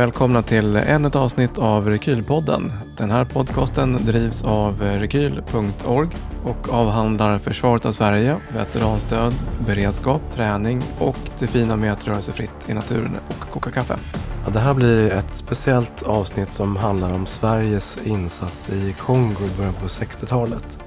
[0.00, 2.72] välkomna till ännu ett avsnitt av Rekylpodden.
[2.96, 6.08] Den här podcasten drivs av rekyl.org
[6.44, 9.34] och avhandlar försvaret av Sverige, veteranstöd,
[9.66, 13.96] beredskap, träning och det fina med att röra sig fritt i naturen och koka kaffe.
[14.44, 19.56] Ja, det här blir ett speciellt avsnitt som handlar om Sveriges insats i Kongo i
[19.56, 20.78] början på 60-talet.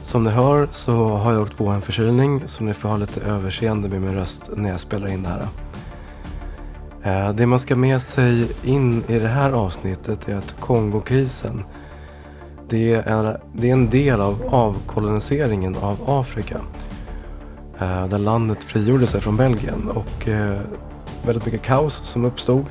[0.00, 3.20] Som ni hör så har jag åkt på en förkylning så ni får ha lite
[3.20, 5.48] överseende med min röst när jag spelar in det här.
[7.08, 11.64] Eh, det man ska med sig in i det här avsnittet är att Kongokrisen
[12.68, 16.60] det är, det är en del av avkoloniseringen av Afrika.
[17.78, 20.60] Eh, där landet frigjorde sig från Belgien och eh,
[21.26, 22.64] väldigt mycket kaos som uppstod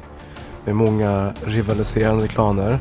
[0.66, 2.80] med många rivaliserande klaner.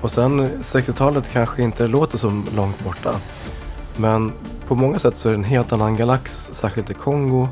[0.00, 3.10] Och sen 60-talet kanske inte låter så långt borta.
[3.96, 4.32] Men
[4.68, 7.48] på många sätt så är det en helt annan galax, särskilt i Kongo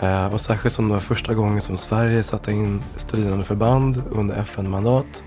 [0.00, 4.36] Eh, och särskilt som det var första gången som Sverige satte in stridande förband under
[4.36, 5.22] FN-mandat.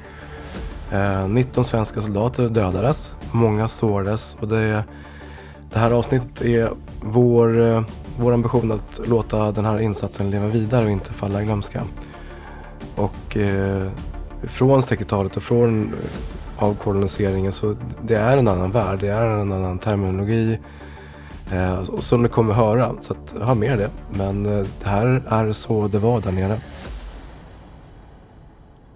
[0.91, 4.83] Eh, 19 svenska soldater dödades, många sårades och det,
[5.73, 6.69] det här avsnittet är
[7.01, 7.83] vår, eh,
[8.17, 11.83] vår ambition att låta den här insatsen leva vidare och inte falla i glömska.
[12.95, 13.89] Och eh,
[14.44, 15.95] från 60-talet och från
[16.57, 20.59] avkoloniseringen så det är en annan värld, det är en annan terminologi
[21.53, 23.89] Eh, och som ni kommer höra, så att, ha med det.
[24.09, 26.57] Men eh, det här är så det var där nere.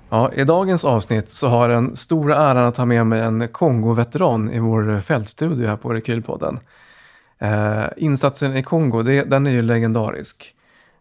[0.09, 3.47] Ja, I dagens avsnitt så har jag den stora äran att ha med mig en
[3.47, 6.59] Kongo-veteran i vår fältstudio här på Rekylpodden.
[7.39, 10.55] Eh, insatsen i Kongo, det, den är ju legendarisk.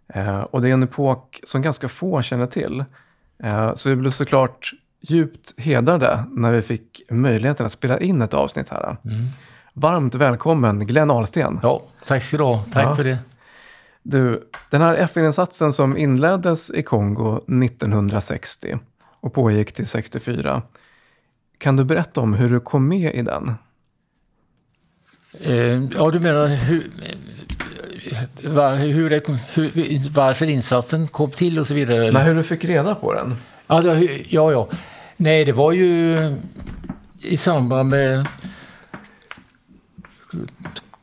[0.09, 2.85] Eh, och det är en epok som ganska få känner till.
[3.43, 4.71] Eh, så vi blev såklart
[5.01, 8.97] djupt hedrade när vi fick möjligheten att spela in ett avsnitt här.
[9.05, 9.27] Mm.
[9.79, 11.61] Varmt välkommen Glenn Ahlsten.
[11.63, 12.65] Ja, tack ska du ha.
[12.73, 12.97] Tack ja.
[12.97, 13.19] för det.
[14.03, 18.79] Du, den här FN-insatsen som inleddes i Kongo 1960
[19.21, 20.63] och pågick till 64.
[21.59, 23.55] Kan du berätta om hur du kom med i den?
[25.41, 26.91] Eh, ja, du menar hur,
[28.43, 32.11] var, hur, det, hur, varför insatsen kom till och så vidare?
[32.11, 33.37] Nej, hur du fick reda på den?
[33.67, 33.83] Ja,
[34.29, 34.69] ja, ja.
[35.17, 36.17] Nej, det var ju
[37.23, 38.27] i samband med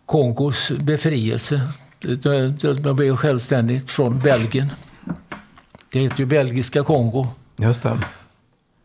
[0.06, 1.62] Kongos befrielse.
[2.84, 4.68] De blev självständigt från Belgien.
[5.92, 7.28] Det heter ju belgiska Kongo.
[7.60, 8.00] Just det.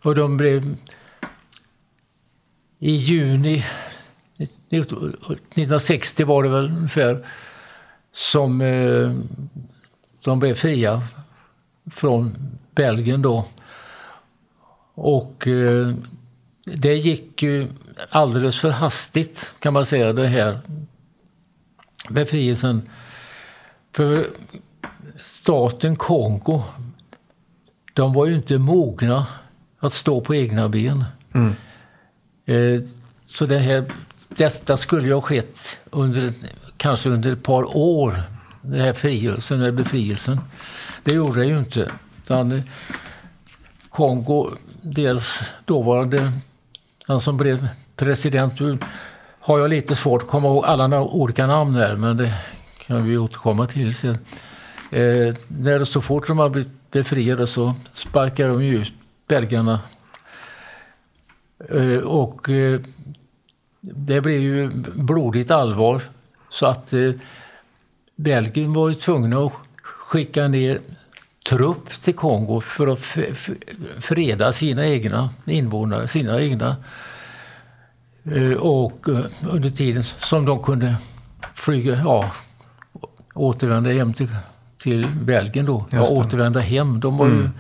[0.03, 0.77] Och de blev
[2.79, 3.65] i juni
[4.37, 7.27] 1960 var det väl ungefär
[8.13, 9.15] som eh,
[10.25, 11.03] de blev fria
[11.91, 12.35] från
[12.75, 13.47] Belgien då.
[14.95, 15.95] Och eh,
[16.65, 17.69] det gick ju
[18.11, 20.59] alldeles för hastigt kan man säga det här
[22.09, 22.89] befrielsen.
[23.93, 24.27] För
[25.17, 26.63] staten Kongo,
[27.95, 29.27] de var ju inte mogna
[29.79, 31.05] att stå på egna ben.
[31.35, 31.55] Mm.
[32.47, 32.81] Eh,
[33.27, 33.85] så det här,
[34.29, 36.33] detta skulle ju ha skett under,
[36.77, 38.23] kanske under ett par år,
[38.63, 40.41] den här frigörelsen, den befrielsen.
[41.05, 41.93] Det gjorde det ju inte.
[42.23, 42.63] Utan
[43.89, 44.51] Kongo,
[44.83, 46.33] dels dåvarande,
[47.05, 48.61] han som blev president,
[49.41, 52.35] har jag lite svårt att komma ihåg alla olika namn där, men det
[52.79, 54.19] kan vi återkomma till sen.
[54.91, 58.93] Eh, när så fort de har blivit befriade så sparkar de ju ut
[59.29, 59.81] belgarna.
[61.71, 62.81] Eh, och eh,
[63.81, 66.03] det blev ju blodigt allvar
[66.51, 67.11] så att eh,
[68.17, 70.81] Belgien var ju tvungna att skicka ner
[71.49, 73.01] trupp till Kongo för att
[74.01, 76.83] freda sina egna invånare, sina egna Eh,
[78.59, 80.97] och eh, under tiden som de kunde
[81.55, 82.31] flyga, ja,
[83.35, 84.37] återvända hem till,
[84.79, 85.87] till Belgien då.
[85.91, 87.01] Ja, återvända hem.
[87.01, 87.39] De var mm.
[87.39, 87.51] ju,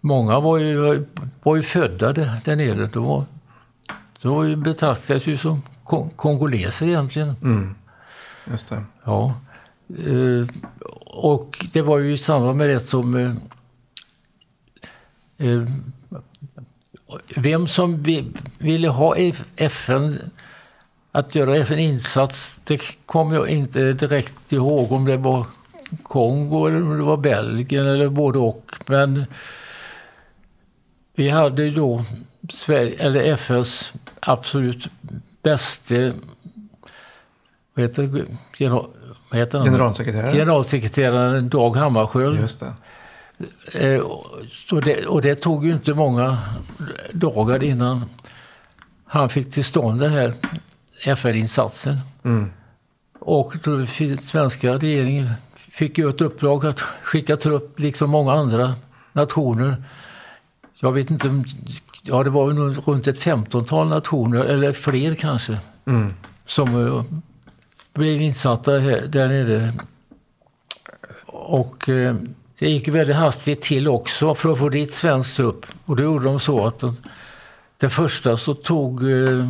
[0.00, 1.06] många var ju,
[1.42, 2.86] var ju födda där, nere.
[2.86, 3.24] De, var,
[4.22, 5.62] de betraktades ju som
[6.16, 7.36] kongoleser egentligen.
[7.42, 7.74] Mm.
[8.50, 8.84] Just det.
[9.04, 9.34] Ja.
[9.88, 10.46] Eh,
[11.06, 13.38] och det var ju i samband med det som
[17.36, 18.04] vem som
[18.58, 19.16] ville ha
[19.56, 20.18] FN
[21.12, 25.46] att göra FN-insats, det kommer jag inte direkt ihåg om det var
[26.02, 28.76] Kongo eller om det var Belgien eller både och.
[28.86, 29.24] Men
[31.14, 32.04] vi hade då
[32.48, 34.88] Sverige, eller FNs absolut
[35.42, 36.12] bäste
[37.74, 38.26] vad heter?
[38.58, 38.86] General,
[39.30, 40.32] vad heter Generalsekreterare.
[40.32, 42.40] Generalsekreteraren Dag Hammarskjöld.
[42.40, 42.72] Just det.
[43.74, 44.00] Eh,
[44.70, 46.38] och det, och det tog ju inte många
[47.12, 48.04] dagar innan
[49.04, 50.34] han fick till stånd den här
[51.04, 51.98] FN-insatsen.
[52.24, 52.50] Mm.
[53.18, 53.52] Och
[54.20, 58.74] svenska regeringen fick ju ett uppdrag att skicka trupp, liksom många andra
[59.12, 59.84] nationer.
[60.80, 61.44] Jag vet inte,
[62.02, 66.14] ja det var nog runt ett 15-tal nationer, eller fler kanske, Mm.
[66.46, 67.04] som eh,
[67.94, 69.72] blev insatta här, där nere.
[71.26, 72.16] Och eh,
[72.58, 75.66] det gick väldigt hastigt till också för att få dit svensk trupp.
[75.84, 76.96] Och då gjorde de så att den,
[77.76, 79.48] den första så tog eh,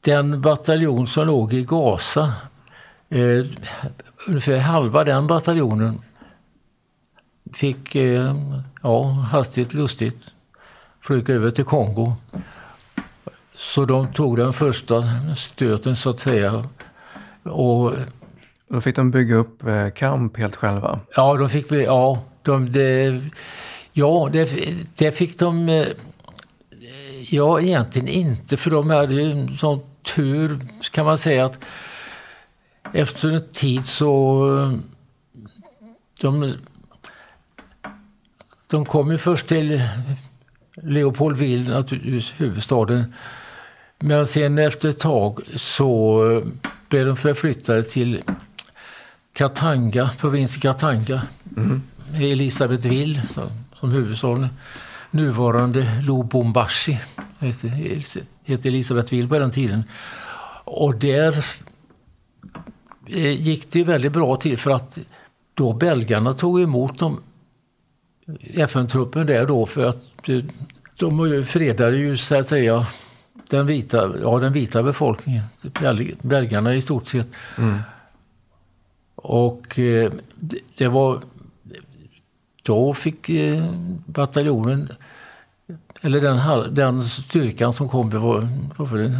[0.00, 2.32] den bataljon som låg i Gaza,
[3.08, 3.46] eh,
[4.26, 6.02] ungefär halva den bataljonen
[7.52, 8.34] fick eh,
[8.82, 10.30] ja, hastigt lustigt
[11.00, 12.12] flyga över till Kongo.
[13.56, 15.04] Så de tog den första
[15.36, 16.68] stöten så att säga.
[17.42, 17.92] Och
[18.72, 21.00] då fick de bygga upp eh, kamp helt själva.
[21.16, 23.20] ja, då fick vi, ja, de, det,
[23.92, 24.58] ja det,
[24.94, 25.86] det fick de, eh,
[27.30, 29.80] ja egentligen inte för de hade ju en sån
[30.14, 30.60] tur
[30.92, 31.58] kan man säga att
[32.92, 34.72] efter en tid så eh,
[36.20, 36.54] de,
[38.66, 39.82] de kom ju först till
[40.82, 43.14] Leopoldville, naturligtvis huvudstaden.
[43.98, 46.22] Men sen efter ett tag så
[46.88, 48.22] blev de förflyttade till
[49.32, 51.22] Katanga, provinsen Katanga.
[52.14, 54.48] Elisabethville som, som huvudstaden.
[55.10, 56.98] Nuvarande Lubumbashi
[57.38, 57.70] heter,
[58.44, 59.84] heter Elisabethville på den tiden.
[60.64, 61.44] Och där
[63.06, 64.98] eh, gick det väldigt bra till för att
[65.54, 67.20] då belgarna tog emot dem
[68.54, 70.38] FN-truppen där då för att eh,
[70.98, 72.86] de fredade ju så att säga
[73.50, 77.28] den vita, ja, den vita befolkningen, Bel- belgarna i stort sett.
[79.22, 80.12] Och eh,
[80.76, 81.22] det, var...
[82.62, 83.74] Då fick eh,
[84.06, 84.92] bataljonen,
[86.00, 89.14] eller den, den styrkan som kom, det var, var det,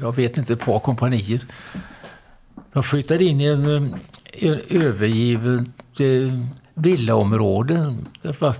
[0.00, 1.40] jag vet inte, ett par kompanier.
[2.72, 3.82] De flyttade in i en, eh,
[4.32, 5.68] en övergivet
[6.74, 7.96] villaområde.
[8.22, 8.56] Det var,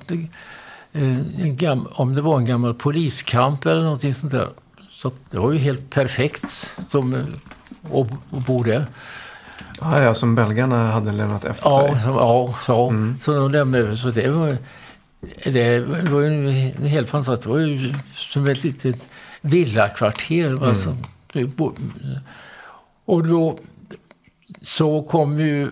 [0.92, 4.48] en gam, om det var en gammal poliskamp eller någonting sånt där.
[4.90, 6.50] Så det var ju helt perfekt
[6.88, 7.14] som,
[7.84, 8.86] att, att bo där.
[9.80, 12.00] Ah, ja, som belgarna hade lämnat efter Ja, sig.
[12.00, 13.96] som, ja så, så de lämnade över.
[13.96, 14.56] Så det var,
[15.44, 16.50] det var ju
[16.88, 17.42] helt fantastiskt.
[17.42, 19.08] Det var ju som ett litet
[19.40, 20.66] villakvarter.
[20.66, 20.96] Alltså.
[21.56, 21.76] Bo-
[23.04, 23.58] Och då
[24.62, 25.70] så kom ju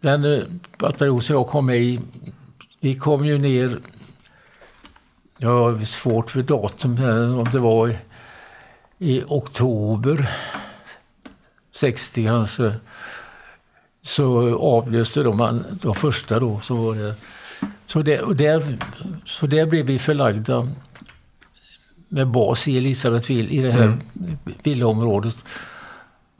[0.00, 0.42] den eh,
[0.78, 2.00] bataljon som jag kom med i,
[2.80, 3.78] vi kom ju ner,
[5.38, 7.96] jag har svårt för datum här, om det var i,
[8.98, 10.28] i oktober
[11.78, 12.74] 60 kanske
[14.02, 17.14] så avlöste de de första då som var där.
[17.86, 18.78] Så där, där,
[19.26, 20.68] så där blev vi förlagda
[22.08, 23.96] med bas i Elisabethville i det här
[24.62, 25.44] villaområdet.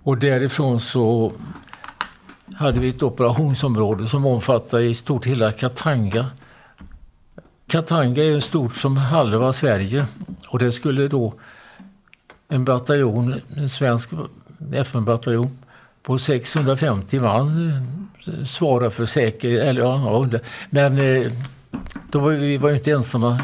[0.02, 1.32] Och därifrån så
[2.54, 6.26] hade vi ett operationsområde som omfattade i stort hela Katanga.
[7.66, 10.06] Katanga är stort som halva Sverige
[10.48, 11.34] och det skulle då
[12.48, 14.10] en bataljon, en svensk
[14.72, 15.58] FN-bataljon
[16.02, 17.72] på 650 man
[18.26, 19.62] eh, svara för säkerhet.
[19.62, 20.28] Eller, ja,
[20.70, 21.32] men eh,
[22.10, 23.40] då var vi, var ju inte ensamma.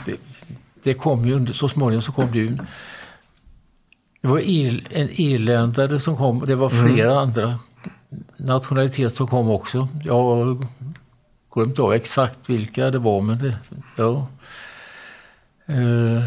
[0.82, 2.58] Det kom ju, så småningom så kom det ju
[4.24, 7.58] det var en irländare som kom och det var flera andra
[8.36, 9.88] nationaliteter som kom också.
[10.04, 10.66] Jag har
[11.54, 13.56] glömt av exakt vilka det var men det,
[13.96, 14.26] ja.
[15.66, 16.24] Eh,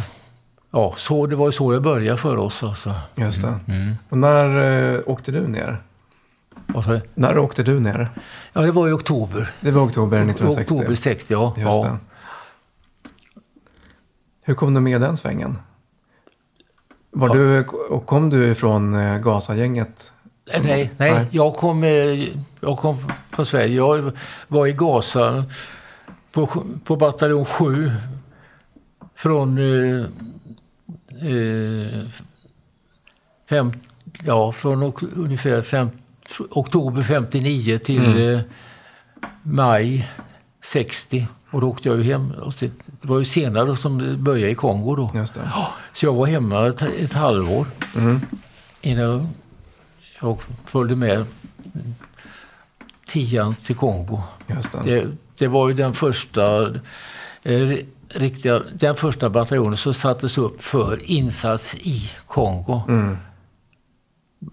[0.78, 2.94] ja, så, det var ju så det började för oss alltså.
[3.16, 3.60] Just det.
[4.10, 4.58] Och när
[4.96, 5.84] eh, åkte du ner?
[6.68, 7.02] Vad sa jag?
[7.14, 8.10] När åkte du ner?
[8.54, 9.52] Ja, det var i oktober.
[9.62, 10.74] Det var oktober 1960.
[10.74, 11.54] Oktober 60, ja.
[11.58, 11.84] Just ja.
[11.84, 11.98] det.
[14.44, 15.58] Hur kom du med den svängen?
[17.12, 17.34] Var Ja.
[17.34, 17.64] du,
[18.06, 20.12] kom du ifrån eh, Gaza-gänget?
[20.46, 21.90] som- Nej, nej, Jag, kom, eh,
[22.62, 22.98] jag kom
[23.32, 23.76] från Sverige.
[23.76, 24.12] Jag
[24.48, 25.46] var i Gaza
[26.32, 26.48] på,
[26.84, 27.92] på bataljon 7
[29.16, 29.58] från
[31.22, 32.10] eh,
[33.50, 33.74] fem,
[34.24, 35.90] ja, från ungefär fem,
[36.50, 38.40] oktober 59 till eh,
[39.44, 40.10] maj
[40.64, 41.28] 60.
[41.52, 42.32] Och då åkte jag ju hem.
[42.32, 45.10] Och det var ju senare som det började i Kongo då.
[45.94, 47.66] Så jag var hemma ett, ett halvår
[47.98, 48.20] Mm.
[48.82, 49.30] innan
[50.22, 51.26] jag följde med
[53.06, 54.22] tian till Kongo.
[54.48, 54.54] Det.
[54.84, 56.68] Det, det var ju den första,
[57.44, 57.78] eh,
[58.10, 62.82] riktiga, den första bataljonen som sattes upp för insats i Kongo.
[62.88, 63.18] Mm.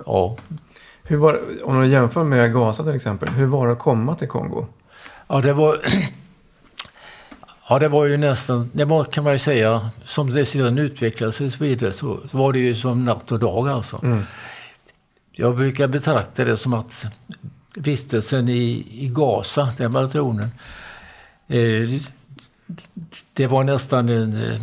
[0.06, 0.36] Ja.
[1.02, 4.28] Hur var, om du jämför med Gaza till exempel, hur var det att komma till
[4.28, 4.66] Kongo?
[5.28, 5.78] Ja, det var...
[7.68, 11.32] Ja, det var ju nästan, det var, kan man ju säga, som det sedan utvecklade
[11.32, 14.00] sig och så vidare, så var det ju som natt och dag alltså.
[14.02, 14.22] Mm.
[15.32, 17.06] Jag brukar betrakta det som att
[17.76, 20.50] vistelsen i, i Gaza, den bataljonen,
[21.48, 22.02] eh,
[23.32, 24.60] det var nästan en, eh,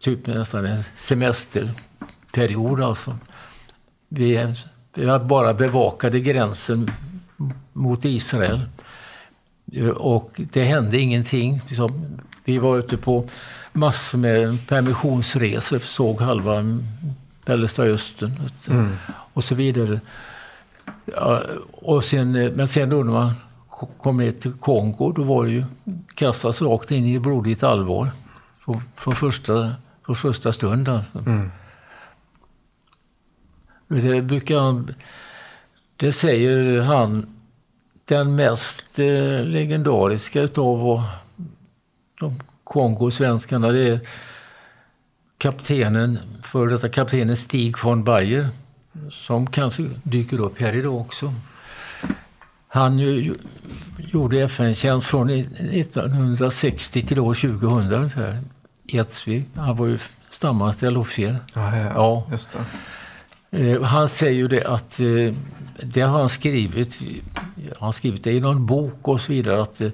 [0.00, 2.80] typ nästan en semesterperiod.
[2.80, 3.18] Alltså.
[4.08, 4.54] Vi,
[4.94, 6.90] vi bara bevakade gränsen
[7.72, 8.60] mot Israel.
[9.96, 11.60] Och det hände ingenting.
[12.44, 13.28] Vi var ute på
[13.72, 16.64] massor med permissionsresor, såg halva
[17.44, 18.32] Mellersta Östern
[18.68, 18.96] mm.
[19.08, 20.00] och så vidare.
[21.70, 23.32] Och sen, men sen när man
[23.78, 25.64] kom ner till Kongo, då var det ju
[26.14, 28.10] kastas rakt in i blodigt allvar.
[28.60, 29.72] Från, från, första,
[30.06, 31.18] från första stund alltså.
[31.18, 31.50] Mm.
[33.88, 34.84] Det brukar
[35.96, 37.26] det säger han,
[38.04, 41.02] den mest eh, legendariska utav
[42.20, 44.00] de Kongosvenskarna, det är
[45.38, 48.48] kaptenen, för detta kaptenen Stig von Bayer,
[49.10, 51.34] som kanske dyker upp här idag också.
[52.68, 53.34] Han ju,
[53.98, 58.40] gjorde FN-tjänst från 1960 till år 2000 ungefär.
[58.86, 59.44] Edsvig.
[59.54, 59.98] Han var ju
[60.30, 61.36] stamanställd officer.
[61.54, 62.26] Ja, ja.
[62.30, 62.58] Just det.
[63.50, 65.34] Eh, han säger ju det att eh,
[65.82, 67.02] det har han skrivit,
[67.78, 69.90] han skrivit det i någon bok och så vidare, att eh,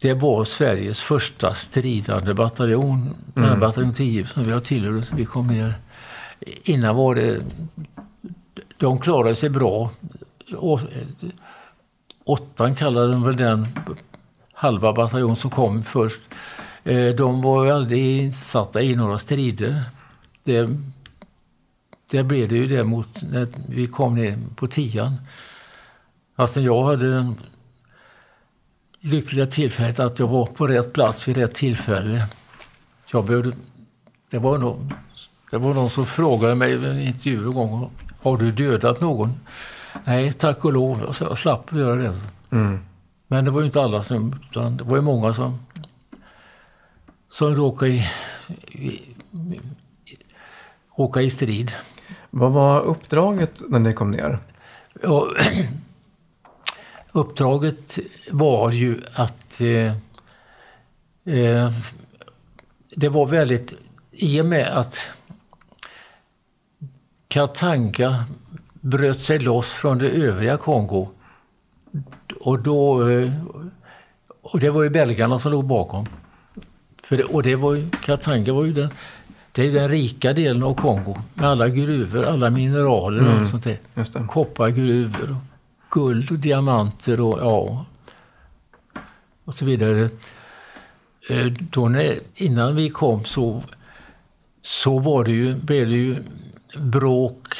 [0.00, 3.60] det var Sveriges första stridande bataljon, den mm.
[3.60, 5.74] bataljon 10 som vi har tillhört vi kom ner.
[6.62, 7.40] Innan var det,
[8.78, 9.90] de klarade sig bra.
[12.24, 13.66] Åttan kallade de väl den
[14.52, 16.22] halva bataljon som kom först.
[16.84, 19.82] Eh, de var ju aldrig insatta i några strider.
[20.42, 20.68] Det
[22.10, 25.16] det blev det ju det mot när vi kom ner på tian.
[26.36, 27.34] Alltså jag hade den
[29.00, 32.26] lyckliga tillfället att jag var på rätt plats vid rätt tillfälle.
[33.12, 33.52] Jag behövde,
[34.30, 34.94] det, var någon,
[35.50, 37.90] det var någon som frågade mig i en intervju en gång.
[38.22, 39.34] Har du dödat någon?
[40.04, 41.14] Nej, tack och lov.
[41.20, 42.14] Jag slapp göra det.
[42.50, 42.80] Mm.
[43.26, 44.40] Men det var ju inte alla som...
[44.52, 45.58] Det var ju många som,
[47.28, 48.08] som råkade i,
[48.68, 49.02] i,
[50.96, 51.72] råkade i strid.
[52.30, 54.38] Vad var uppdraget när ni kom ner?
[55.02, 55.28] Ja,
[57.12, 57.98] uppdraget
[58.30, 59.92] var ju att eh,
[61.34, 61.72] eh,
[62.90, 63.74] det var väldigt,
[64.10, 65.08] i och med att
[67.28, 68.24] Katanga
[68.84, 71.08] bröt sig loss från det övriga Kongo
[72.40, 73.32] och då eh,
[74.42, 76.06] och det var ju belgarna som låg bakom.
[77.02, 78.88] För det, och det var ju, Katanga var ju den
[79.52, 83.44] det är den rika delen av Kongo med alla gruvor, alla mineraler och mm.
[83.44, 84.26] sånt där.
[84.26, 87.86] Koppargruvor, och guld och diamanter och ja,
[89.44, 90.08] och så vidare.
[91.30, 93.62] Eh, då när, innan vi kom så,
[94.62, 96.16] så var det ju, blev det ju
[96.76, 97.54] bråk,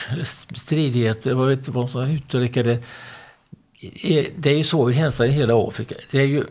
[0.54, 2.83] stridigheter, jag vet vad ska uttrycka det.
[4.02, 4.92] Eh, det är ju så i
[5.26, 5.94] i hela Afrika.
[6.11, 6.44] Det är ju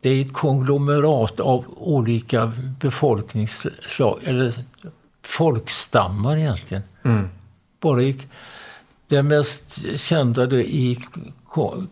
[0.00, 4.54] det är ett konglomerat av olika befolkningsslag, eller
[5.22, 6.82] folkstammar egentligen.
[7.02, 7.28] Mm.
[7.80, 8.16] Bara i,
[9.08, 10.98] det mest kända i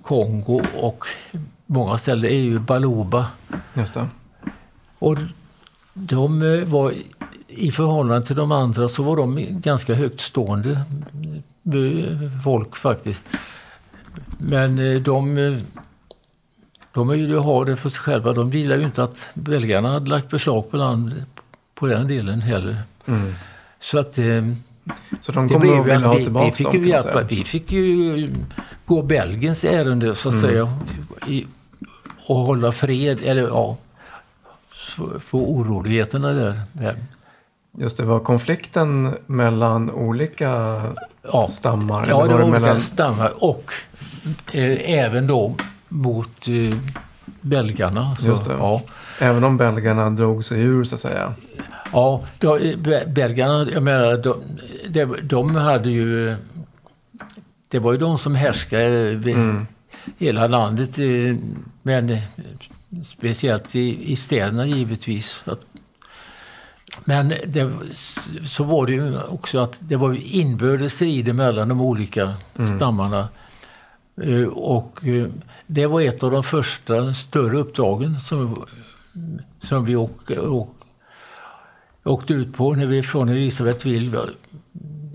[0.02, 1.04] Kongo och
[1.66, 3.26] många ställen är ju Baluba.
[3.74, 4.06] Just det.
[4.98, 5.16] Och
[5.94, 6.40] de
[6.70, 6.94] var,
[7.58, 10.80] i förhållande till de andra så var de ganska högtstående
[12.44, 13.26] folk faktiskt.
[14.38, 15.36] Men eh, de
[16.92, 18.32] de vill ju ha det för sig själva.
[18.32, 21.22] De gillar ju inte att belgarna hade lagt beslag på den,
[21.74, 22.76] på den delen heller.
[23.06, 23.34] Mm.
[23.80, 24.18] Så att...
[24.18, 24.24] Eh,
[25.20, 26.82] så de kommer att vilja ha tillbaka vi, fick dem?
[26.82, 28.30] Ju hjälpa, vi fick ju
[28.86, 30.48] gå Belgiens ärende så att mm.
[30.48, 30.78] säga.
[31.26, 31.46] I,
[32.26, 33.76] och hålla fred, eller ja,
[35.26, 36.28] få oroligheterna
[36.72, 36.96] där.
[37.78, 40.82] Just det, var konflikten mellan olika
[41.32, 41.48] ja.
[41.48, 42.06] stammar?
[42.08, 42.80] Ja, det var, var olika mellan...
[42.80, 43.72] stammar och
[44.52, 45.54] eh, även då
[45.88, 46.78] mot eh,
[47.40, 48.16] belgarna.
[48.16, 48.52] Så, Just det.
[48.52, 48.82] Ja.
[49.18, 51.34] Även om belgarna drog sig ur så att säga?
[51.92, 54.42] Ja, då, eh, belgarna, jag menar, de,
[54.88, 56.36] de, de hade ju...
[57.68, 59.66] Det var ju de som härskade mm.
[60.18, 60.98] hela landet.
[60.98, 61.36] Eh,
[61.82, 62.22] men eh,
[63.04, 65.44] speciellt i, i städerna givetvis.
[67.04, 67.70] Men det,
[68.44, 72.76] så var det ju också att det var inbördes strider mellan de olika mm.
[72.76, 73.28] stammarna.
[74.52, 75.00] Och
[75.66, 78.66] det var ett av de första större uppdragen som,
[79.60, 80.74] som vi åk, åk,
[82.04, 84.18] åkte ut på när vi från Elisabethville.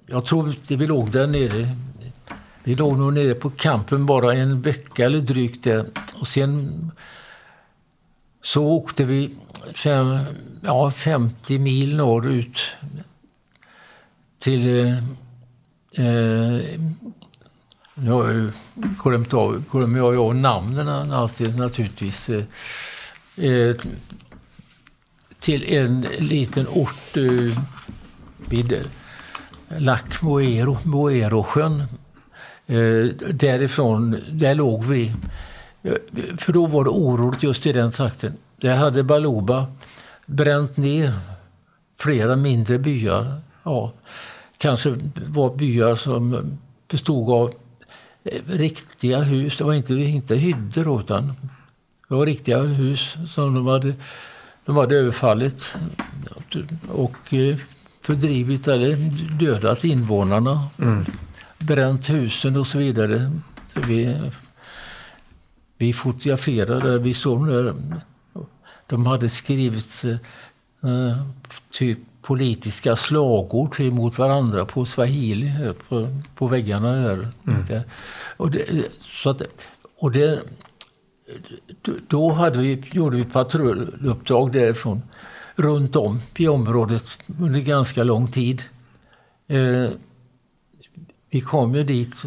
[0.06, 1.70] Jag tror inte vi låg där nere.
[2.63, 5.86] Vi låg nog nere på kampen bara en vecka eller drygt där.
[6.13, 6.92] Och sen
[8.42, 9.36] så åkte vi
[10.65, 12.75] ja, 50 mil norrut
[14.39, 14.79] till
[15.98, 16.70] eh,
[17.96, 18.51] Nu har jag ju
[19.03, 22.29] glömt av, glömmer jag av namnen alltid naturligtvis.
[22.29, 22.43] Eh,
[23.46, 23.75] eh,
[25.39, 27.60] till en liten ort eh,
[28.50, 28.89] vid
[29.67, 31.84] Lac Moero, Moerosjön.
[32.67, 35.13] Eh, därifrån, där låg vi.
[35.84, 35.93] Eh,
[36.38, 38.34] för då var det oroligt just i den trakten.
[38.58, 39.67] Där hade Baluba
[40.34, 41.13] bränt ner
[42.00, 43.42] flera mindre byar.
[43.63, 43.94] Ja,
[44.58, 44.96] kanske
[45.28, 47.54] var byar som bestod av
[48.24, 49.58] eh, riktiga hus.
[49.58, 51.28] Det var inte, inte hyddor utan
[52.08, 53.94] det var riktiga hus som de hade,
[54.66, 55.75] de hade överfallit
[56.90, 57.58] och eh,
[58.02, 58.96] fördrivit eller
[59.40, 60.68] dödat invånarna.
[60.80, 61.06] Mm.
[61.60, 63.32] Bränt husen och så vidare.
[63.68, 64.18] Så vi,
[65.78, 67.48] vi fotograferade, vi såg.
[68.94, 70.04] De hade skrivit
[70.84, 71.18] eh,
[71.72, 77.28] typ politiska slagord mot varandra på swahili på, på väggarna där.
[77.48, 77.84] Mm.
[78.38, 79.42] Och det, så att,
[79.98, 80.42] och det,
[82.08, 85.02] då hade vi, gjorde vi patrulluppdrag därifrån
[85.56, 87.08] runt om i området
[87.40, 88.64] under ganska lång tid.
[89.48, 89.90] Eh,
[91.30, 92.24] vi kom ju dit,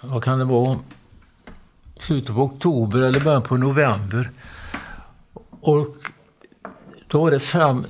[0.00, 0.78] vad kan det vara,
[2.06, 4.30] slutet på oktober eller början på november.
[5.60, 5.96] Och
[7.08, 7.86] då var det fram,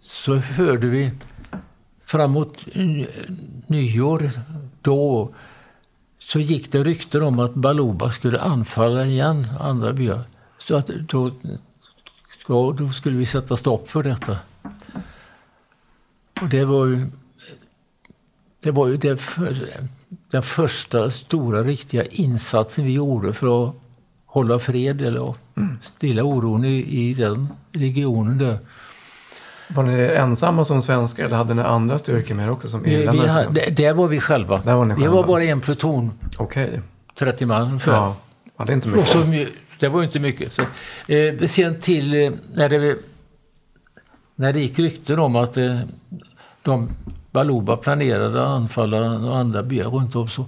[0.00, 1.10] så hörde vi
[2.04, 2.66] framåt
[3.66, 4.30] nyår,
[4.82, 5.34] då
[6.18, 10.22] så gick det rykten om att Baluba skulle anfalla igen andra byar.
[10.58, 11.30] Så att då,
[12.72, 14.38] då skulle vi sätta stopp för detta.
[16.42, 17.06] Och det var ju,
[18.60, 19.68] det var ju det för,
[20.32, 23.74] den första stora riktiga insatsen vi gjorde för att
[24.26, 25.78] hålla fred eller mm.
[25.82, 28.58] stilla oron i, i den regionen där.
[29.68, 33.46] Var ni ensamma som svenskar eller hade ni andra styrkor med också som irländare?
[33.50, 34.62] Vi, där var vi själva.
[34.64, 35.10] Där var ni själva.
[35.10, 36.10] Vi var bara en pluton.
[36.36, 36.68] Okej.
[36.68, 36.80] Okay.
[37.14, 37.92] 30 man för.
[37.92, 38.16] Ja.
[38.56, 39.08] ja, det är inte mycket.
[39.08, 39.46] Så,
[39.80, 40.52] det var inte mycket.
[40.52, 40.62] Så,
[41.12, 42.98] eh, sen till eh, när, det,
[44.34, 45.80] när det gick rykten om att eh,
[46.62, 46.90] de
[47.32, 48.98] Baluba planerade att anfalla
[49.34, 50.44] andra byar runt om så,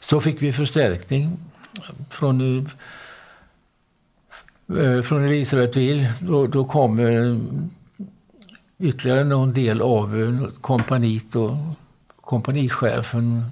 [0.00, 1.36] så fick vi förstärkning
[2.10, 2.66] från
[4.78, 6.12] eh, från Elisabethville.
[6.20, 7.36] Då, då kom eh,
[8.78, 11.56] ytterligare någon del av eh, kompaniet och
[12.20, 13.44] kompanichefen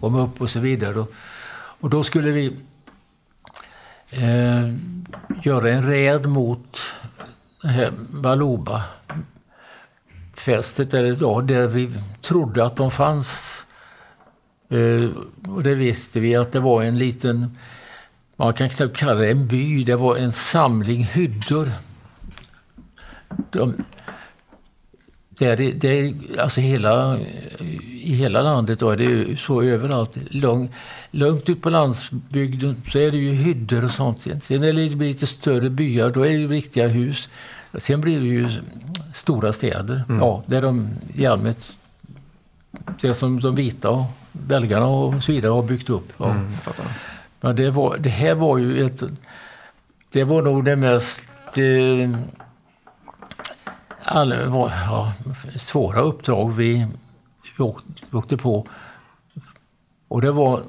[0.00, 1.04] kom upp och så vidare.
[1.80, 2.56] Och då skulle vi
[4.10, 4.74] eh,
[5.42, 6.94] göra en räd mot
[8.10, 8.84] Baluba
[10.40, 11.90] fästet, eller ja, där vi
[12.22, 13.66] trodde att de fanns.
[14.70, 15.10] Eh,
[15.50, 17.56] och det visste vi att det var en liten
[18.40, 21.70] man kan knappt kalla det en by, det var en samling hyddor.
[23.50, 23.74] De,
[25.28, 27.18] där, där, alltså hela,
[28.02, 30.18] I hela landet då är det så överallt.
[30.30, 30.74] Lång,
[31.10, 34.20] långt ut på landsbygden så är det ju hyddor och sånt.
[34.20, 37.28] Sen när det blir lite större byar, då är det riktiga hus.
[37.74, 38.48] Sen blir det ju
[39.12, 40.20] stora städer, mm.
[40.20, 41.76] ja, där de i allmänhet,
[43.00, 46.12] det som de vita och belgarna och så vidare har byggt upp.
[46.16, 46.30] Ja.
[46.30, 46.52] Mm,
[47.40, 49.02] men det, var, det här var ju ett...
[50.12, 51.28] Det var nog det mest...
[51.58, 52.18] Eh,
[54.04, 55.12] alla, ja,
[55.56, 56.86] svåra uppdrag vi,
[57.58, 58.66] vi, åkte, vi åkte på.
[60.08, 60.62] Och det var...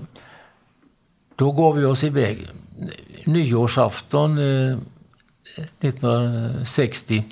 [1.35, 2.47] Då gav vi oss iväg
[3.25, 4.77] nyårsafton eh,
[5.79, 7.23] 1960.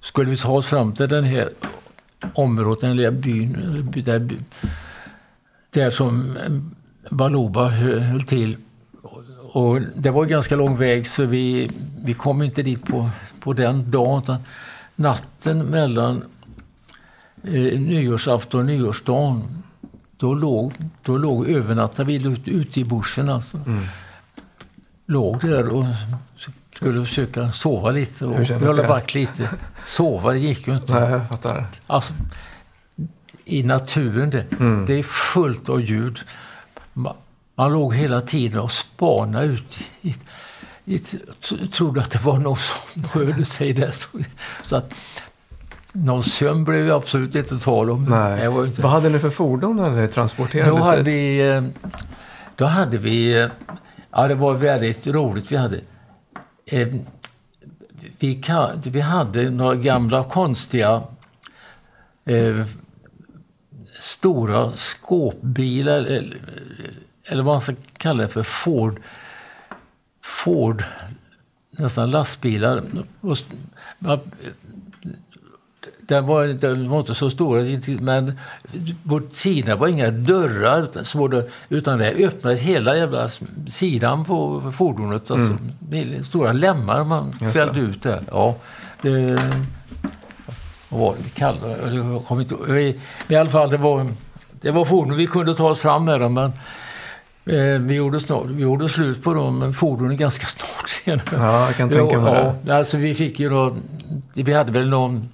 [0.00, 1.48] Skulle vi ta oss fram till den här
[2.34, 4.28] området, den lilla byn, där,
[5.70, 6.38] där som
[7.10, 8.56] Baluba höll till.
[9.52, 11.70] Och det var ganska lång väg så vi,
[12.04, 14.36] vi kom inte dit på, på den dagen.
[14.96, 16.22] natten mellan
[17.42, 19.62] eh, nyårsafton och nyårsdagen
[20.16, 23.28] då låg, då låg övernattade vi ute ut i bushen.
[23.28, 23.56] Alltså.
[23.66, 23.84] Mm.
[25.06, 25.84] Låg där och
[26.74, 29.50] skulle försöka sova lite och hålla vakt lite.
[29.84, 31.00] Sova det gick ju inte.
[31.00, 31.66] Nej, fattar.
[31.86, 32.14] Alltså,
[33.44, 34.86] I naturen det, mm.
[34.86, 36.18] det är fullt av ljud.
[36.92, 37.16] Man,
[37.54, 39.78] man låg hela tiden och spanade ut.
[40.00, 40.14] I,
[40.84, 40.98] i,
[41.72, 43.94] trodde att det var någon som rörde sig där.
[44.64, 44.94] Så att,
[45.92, 48.04] någon sömn blev det absolut inte tal om.
[48.04, 48.46] Nej.
[48.46, 48.82] Inte...
[48.82, 51.62] Vad hade ni för fordon när ni transporterades då hade vi, eh,
[52.56, 53.42] Då hade vi...
[53.42, 53.48] Eh,
[54.10, 55.52] ja, det var väldigt roligt.
[55.52, 55.80] Vi hade...
[56.66, 56.88] Eh,
[58.18, 61.02] vi, kan, vi hade några gamla konstiga
[62.24, 62.66] eh,
[64.00, 66.22] stora skåpbilar, eh,
[67.24, 69.00] eller vad man ska kalla det för, Ford,
[70.22, 70.84] Ford
[71.70, 72.82] nästan lastbilar
[76.06, 78.38] den var, den var inte så stor, men
[79.08, 80.88] på sidan var inga dörrar
[81.68, 83.28] utan det öppnades hela jävla
[83.68, 85.30] sidan på fordonet.
[85.30, 85.56] Alltså,
[85.90, 86.24] mm.
[86.24, 88.20] Stora lemmar man fällde ut där.
[88.30, 88.56] Ja,
[89.02, 89.40] det,
[90.88, 94.06] vad var det kallade jag kommer inte I, I alla fall, det var,
[94.60, 95.16] det var fordon.
[95.16, 96.52] Vi kunde ta oss fram med dem, men
[97.44, 101.46] eh, vi, gjorde snart, vi gjorde slut på dem fordonen ganska snart senare.
[101.46, 102.76] Ja, jag kan tänka mig ja, det.
[102.76, 103.76] Alltså, vi fick ju då,
[104.34, 105.28] vi hade väl någon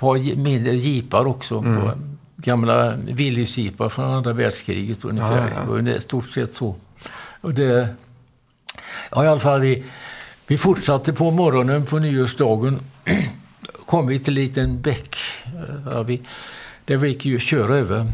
[0.00, 1.58] par mindre jeepar också.
[1.58, 1.80] Mm.
[1.80, 1.92] På
[2.36, 5.52] gamla Willys-jeepar från andra världskriget ungefär.
[5.68, 5.82] Ja, ja.
[5.82, 6.76] Det stort sett så.
[7.40, 7.88] Och det,
[9.10, 9.84] ja, i alla fall, vi,
[10.46, 12.80] vi fortsatte på morgonen på nyårsdagen.
[13.86, 15.16] kom vi till en liten bäck
[15.86, 16.22] ja, vi,
[16.84, 18.06] där vi gick ju köra över.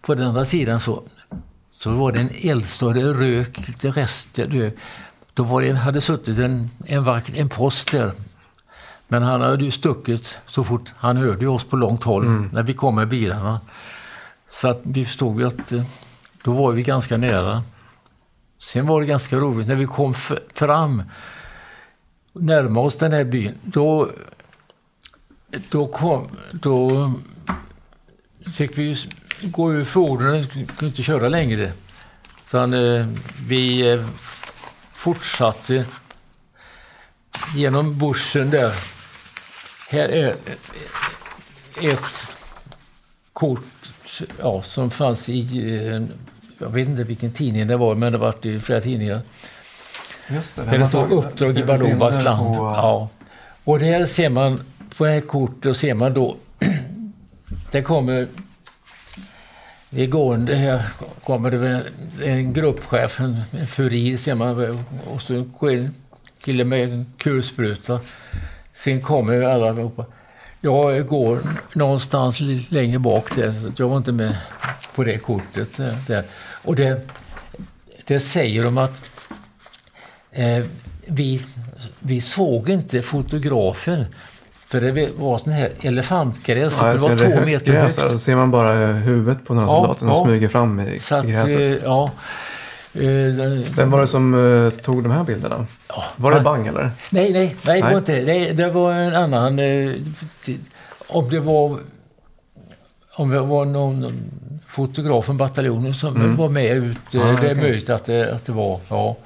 [0.00, 1.02] På den andra sidan så,
[1.70, 4.72] så var det en eldstad, det rök lite rester.
[5.34, 8.12] Då var det, hade suttit en, en, vakt, en post där
[9.12, 12.50] men han hade ju stuckit så fort han hörde oss på långt håll mm.
[12.52, 13.60] när vi kom med bilarna.
[14.48, 15.82] Så att vi förstod att eh,
[16.44, 17.62] då var vi ganska nära.
[18.58, 20.14] Sen var det ganska roligt när vi kom
[20.54, 21.02] fram,
[22.32, 23.54] närmade oss den här byn.
[23.62, 24.08] Då,
[25.70, 27.12] då, kom, då
[28.54, 28.96] fick vi
[29.42, 31.72] gå ur fordonet, kunde inte köra längre.
[32.46, 33.06] Utan eh,
[33.46, 34.06] vi eh,
[34.92, 35.84] fortsatte
[37.54, 38.91] genom bushen där
[39.92, 40.34] här är
[41.80, 42.34] ett
[43.32, 43.92] kort
[44.38, 45.40] ja, som fanns i,
[45.86, 46.02] eh,
[46.58, 49.20] jag vet inte vilken tidning det var, men det var i flera tidningar.
[50.28, 52.48] Just det, där det står Uppdrag i Balobas land.
[52.48, 52.66] Och...
[52.66, 53.08] Ja.
[53.64, 54.60] Och där ser man,
[54.96, 56.36] på det här kortet ser man då,
[57.70, 58.26] det kommer
[59.90, 60.82] i gående här
[61.24, 61.82] kommer det
[62.24, 65.94] en gruppchef, en, furir ser man, och så en
[66.40, 68.00] kille med kulspruta.
[68.72, 70.04] Sen kommer alla allihopa.
[70.60, 71.38] Jag går
[71.72, 73.54] någonstans längre bak där.
[73.76, 74.36] Jag var inte med
[74.94, 75.80] på det kortet.
[76.06, 76.24] Där.
[76.64, 77.08] Och det,
[78.04, 79.02] det säger de att
[80.30, 80.64] eh,
[81.06, 81.42] vi,
[81.98, 84.04] vi såg inte fotografen.
[84.66, 86.78] För det var sån här elefantgräs.
[86.80, 87.94] Ja, det var två meter högt.
[87.94, 90.24] Så ser man bara huvudet på här ja, soldaten ja.
[90.24, 91.60] smyger fram i, att, i gräset.
[91.60, 92.10] Eh, ja.
[92.94, 95.66] Eh, Vem var det som uh, tog de här bilderna?
[95.88, 96.90] Oh, var det Bang eller?
[97.10, 98.52] Nej, nej, nej, det var inte det.
[98.52, 99.58] Det var en annan.
[99.58, 99.96] Uh,
[101.08, 101.78] om det var
[103.14, 104.30] om det var någon
[104.68, 106.36] fotograf från bataljonen som mm.
[106.36, 106.96] var med ut.
[106.96, 107.54] Ah, det är okay.
[107.54, 108.80] möjligt att det, att det var.
[108.88, 109.16] Ja.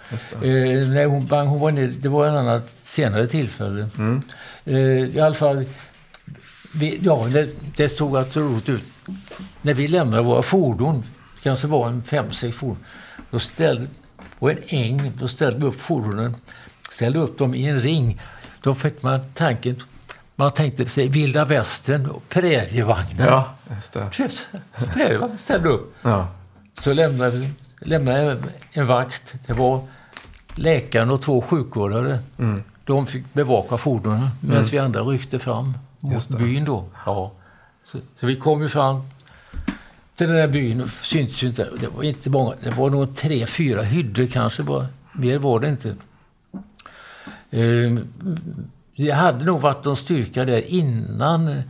[0.41, 0.49] Det.
[0.49, 3.89] Eh, nej, hon, bang, hon var nere, det var en annan senare tillfälle.
[3.99, 4.23] Mm.
[5.15, 5.65] I alla fall,
[6.75, 8.85] vi, ja, det, det stod att roligt ut.
[9.63, 11.03] När vi lämnade våra fordon,
[11.43, 12.79] kanske var en fem, sex fordon,
[13.31, 13.87] då ställde,
[14.39, 16.37] på en äng, då ställde vi upp fordonen,
[16.91, 18.21] ställde upp dem i en ring.
[18.63, 19.77] Då fick man tanken,
[20.35, 23.27] man tänkte sig vilda västern och prärievagnen.
[23.27, 23.55] Ja,
[24.19, 24.87] just det.
[24.93, 25.95] Prärievagnen ställde upp.
[26.03, 26.29] Ja.
[26.79, 28.39] Så lämnade vi lämnade
[28.73, 29.35] en vakt.
[29.47, 29.81] Det var
[30.55, 32.19] läkaren och två sjukvårdare.
[32.39, 32.63] Mm.
[32.85, 34.69] De fick bevaka fordonen medan mm.
[34.71, 36.65] vi andra ryckte fram mot byn.
[36.65, 36.85] Då.
[37.07, 37.33] Ja.
[37.85, 39.03] Så, så, vi kom ju fram
[40.17, 41.69] till den där byn syntes ju inte.
[41.81, 42.55] Det var inte många.
[42.63, 44.63] Det var nog tre, fyra hyddor kanske.
[44.63, 44.87] Bara.
[45.13, 45.95] Mer var det inte.
[47.51, 47.99] Eh,
[48.97, 51.63] det hade nog varit någon styrka där innan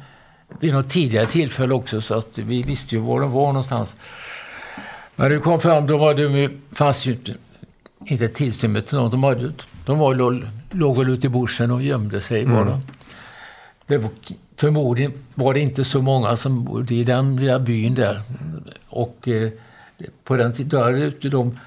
[0.60, 3.96] vid något tidigare tillfälle också så att vi visste ju var de var någonstans.
[5.16, 7.34] När du kom fram då var det, fanns ju inte,
[8.04, 9.10] inte tillstymme till något.
[9.10, 9.52] De, hade,
[9.86, 12.68] de var, låg väl ute i bushen och gömde sig mm.
[13.86, 14.10] Det var,
[14.56, 18.22] förmodligen var det inte så många som bodde i den lilla byn där.
[18.88, 19.50] Och eh,
[20.24, 21.58] på den tiden, de,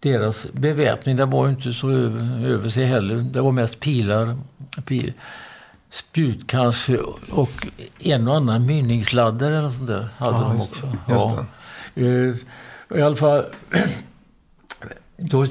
[0.00, 3.16] deras beväpning den var inte så över, över sig heller.
[3.16, 4.38] Det var mest pilar,
[4.84, 5.12] pil,
[5.90, 6.98] spjut kanske
[7.30, 7.66] och
[7.98, 10.96] en och annan mynningsladdare eller sånt där hade ja, de också.
[11.08, 11.46] Ja.
[11.96, 12.36] Uh,
[12.94, 13.44] I alla fall,
[15.16, 15.46] då,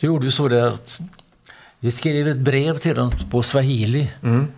[0.00, 1.00] då gjorde vi så där att
[1.80, 4.10] vi skrev ett brev till dem på swahili.
[4.22, 4.48] Mm.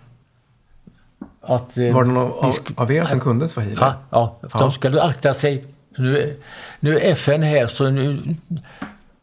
[1.41, 3.75] Att, eh, var det någon av, av er som kunde swahili?
[3.79, 4.71] Ja, ja, de ja.
[4.71, 5.65] skulle akta sig.
[5.97, 6.39] Nu,
[6.79, 8.35] nu är FN här så nu...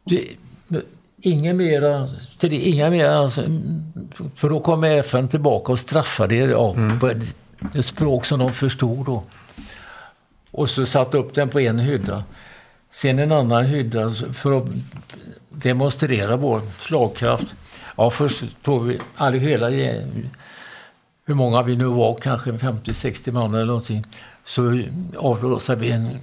[0.04, 0.24] Det,
[1.20, 2.08] inga mera,
[2.40, 3.30] inga mera,
[4.34, 6.98] för då kommer FN tillbaka och straffar er ja, mm.
[6.98, 9.22] på ett språk som de förstod då.
[10.50, 12.24] Och så satte upp den på en hydda.
[12.92, 14.64] Sen en annan hydda för att
[15.50, 17.56] demonstrera vår slagkraft.
[17.96, 19.70] Ja, först tog vi all, hela
[21.28, 24.04] hur många vi nu var, kanske 50-60 man eller någonting,
[24.44, 24.82] så
[25.16, 26.18] avlossade vi en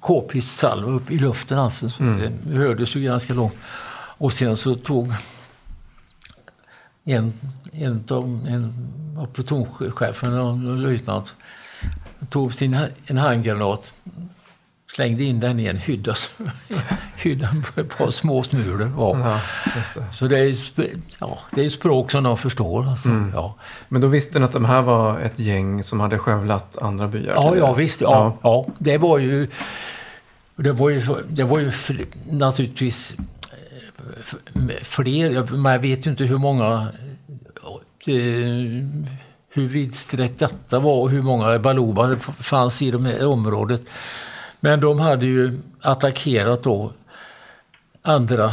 [0.00, 1.58] k-pistsalva upp i luften.
[1.58, 2.32] Alltså, så mm.
[2.44, 3.54] Det hördes ju ganska långt.
[4.18, 5.12] Och sen så tog
[7.04, 7.32] en,
[7.72, 11.36] en, av, en av plutonchefen, en löjtnant,
[12.28, 13.92] tog sin, en handgranat
[14.94, 16.14] slängde in den i en hydda,
[17.16, 18.92] hyddan på ett par små smulor.
[18.96, 19.18] Ja.
[19.18, 19.40] ja
[19.94, 20.04] det.
[20.12, 20.54] Så det är,
[21.20, 22.88] ja, det är språk som de förstår.
[22.88, 23.08] Alltså.
[23.08, 23.32] Mm.
[23.34, 23.54] Ja.
[23.88, 27.34] Men då visste ni att de här var ett gäng som hade skövlat andra byar?
[27.34, 28.00] Ja, ja visst.
[28.00, 28.66] Ja, ja.
[28.78, 29.48] Det var ju...
[30.56, 31.72] Det var ju, det var ju
[32.30, 33.16] naturligtvis
[33.52, 35.56] eh, fler.
[35.56, 36.88] Man vet ju inte hur många...
[39.52, 43.82] Hur vidsträckt detta var och hur många Baluba det fanns i det här området.
[44.60, 46.92] Men de hade ju attackerat då
[48.02, 48.44] andra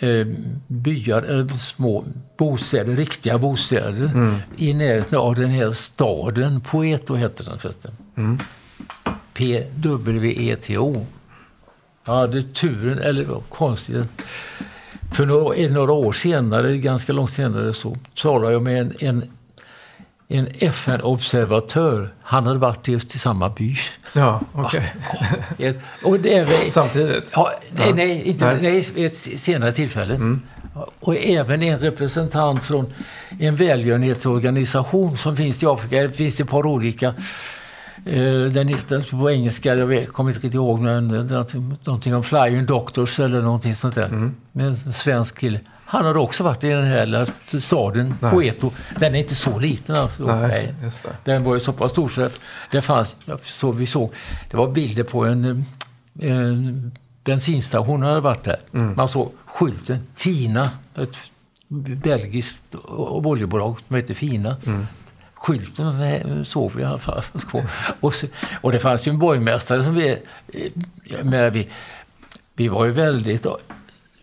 [0.00, 0.26] eh,
[0.66, 2.04] byar, eller små
[2.36, 4.36] bostäder, riktiga bostäder mm.
[4.56, 6.60] i närheten av den här staden.
[6.60, 7.92] Poeto hette den förresten.
[8.16, 8.38] Mm.
[9.34, 11.06] P-W-E-T-O.
[12.04, 13.96] Jag hade turen, eller konstigt,
[15.12, 19.30] för några, några år senare, ganska långt senare, så talade jag med en, en
[20.32, 22.08] en FN-observatör.
[22.22, 23.76] Han hade varit just i samma by.
[24.14, 24.92] Ja, okej.
[25.58, 25.74] Okay.
[26.32, 27.30] Ja, Samtidigt?
[27.34, 28.82] Ja, nej, nej, inte, nej.
[28.94, 30.14] nej, ett senare tillfälle.
[30.14, 30.42] Mm.
[31.00, 32.92] Och även en representant från
[33.40, 36.02] en välgörenhetsorganisation som finns i Afrika.
[36.02, 37.14] Det finns ett par olika.
[38.06, 41.08] Eh, den heter på engelska, jag kommer inte riktigt ihåg, men
[41.84, 44.06] någonting om Flying Doctors eller någonting sånt där.
[44.06, 44.34] Mm.
[44.52, 45.60] Med en svensk kille.
[45.92, 47.28] Han hade också varit i den här
[47.58, 48.30] staden, Nej.
[48.30, 48.70] Poeto.
[48.98, 50.36] Den är inte så liten alltså.
[50.36, 50.74] Nej,
[51.24, 52.28] Den var ju så pass stor så
[52.70, 54.12] det fanns, så vi såg,
[54.50, 55.64] det var bilder på en,
[56.20, 56.92] en
[57.24, 58.60] bensinstation hade varit där.
[58.74, 58.96] Mm.
[58.96, 61.16] Man såg skylten, Fina, ett
[62.02, 62.74] belgiskt
[63.24, 64.56] oljebolag som heter Fina.
[64.66, 64.86] Mm.
[65.34, 67.22] Skylten såg vi i alla fall.
[68.00, 68.14] Och,
[68.60, 70.18] och det fanns ju en borgmästare som vi,
[71.22, 71.68] med, vi,
[72.54, 73.46] vi var ju väldigt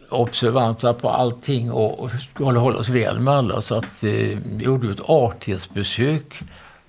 [0.10, 3.62] observanta på allting och skulle hålla oss väl med alla.
[3.62, 6.41] Så att eh, vi gjorde ett artighetsbesök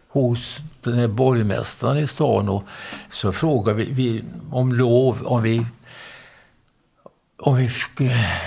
[0.08, 2.64] hos den här borgmästaren i stan och
[3.10, 5.66] så frågade vi, vi om lov om vi,
[7.38, 7.68] om vi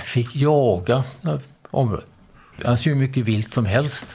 [0.04, 1.04] fick, jaga.
[1.20, 4.14] Det fanns ju mycket vilt som helst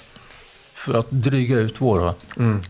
[0.74, 2.62] för att dryga ut våra mm.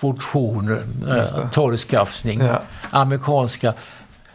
[0.00, 2.62] portioner, äh, torrskaffning, ja.
[2.90, 3.74] amerikanska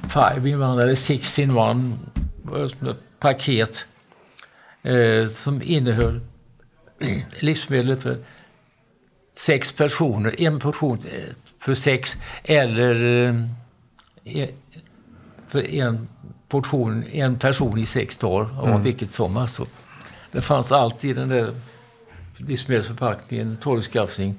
[0.10, 1.94] Five in one eller Six in one
[3.20, 3.88] paket
[4.84, 6.20] eh, som innehöll
[7.40, 8.18] livsmedel för
[9.34, 10.42] sex personer.
[10.42, 13.04] En portion eh, för sex eller
[14.24, 14.50] eh,
[15.48, 16.08] för en
[16.50, 18.68] portion, en person i sex dagar.
[18.68, 18.84] Mm.
[18.84, 19.66] Vilket som alltså.
[20.32, 21.56] Det fanns allt i den där
[22.38, 24.36] livsmedelsförpackningen, torrskaffning,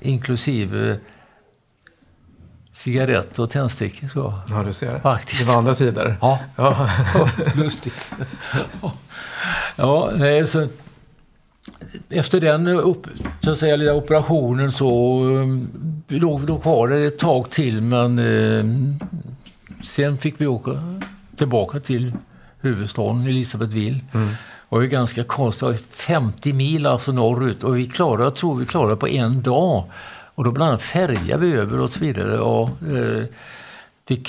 [0.00, 0.98] inklusive
[2.76, 4.08] cigaretter och tändstickor.
[4.08, 4.34] Så.
[4.48, 4.98] Ja, du ser.
[4.98, 5.46] Faktiskt.
[5.46, 6.16] Det var andra tider.
[6.20, 6.90] Ja, ja.
[7.54, 8.14] lustigt.
[9.76, 10.68] ja, nej, så
[12.08, 13.06] efter den upp,
[13.40, 15.68] så att säga, lilla operationen så um,
[16.08, 18.64] låg vi då kvar där ett tag till men eh,
[19.84, 20.70] sen fick vi åka
[21.36, 22.12] tillbaka till
[22.60, 24.00] huvudstaden Elisabethville.
[24.12, 24.28] Mm.
[24.28, 24.34] Det
[24.68, 28.96] var ju ganska konstigt, 50 mil alltså norrut och vi klarade, jag tror vi klarade
[28.96, 29.84] på en dag.
[30.36, 32.38] Och då bland annat färgade vi över och så vidare.
[32.38, 33.24] Och, eh,
[34.06, 34.24] vi,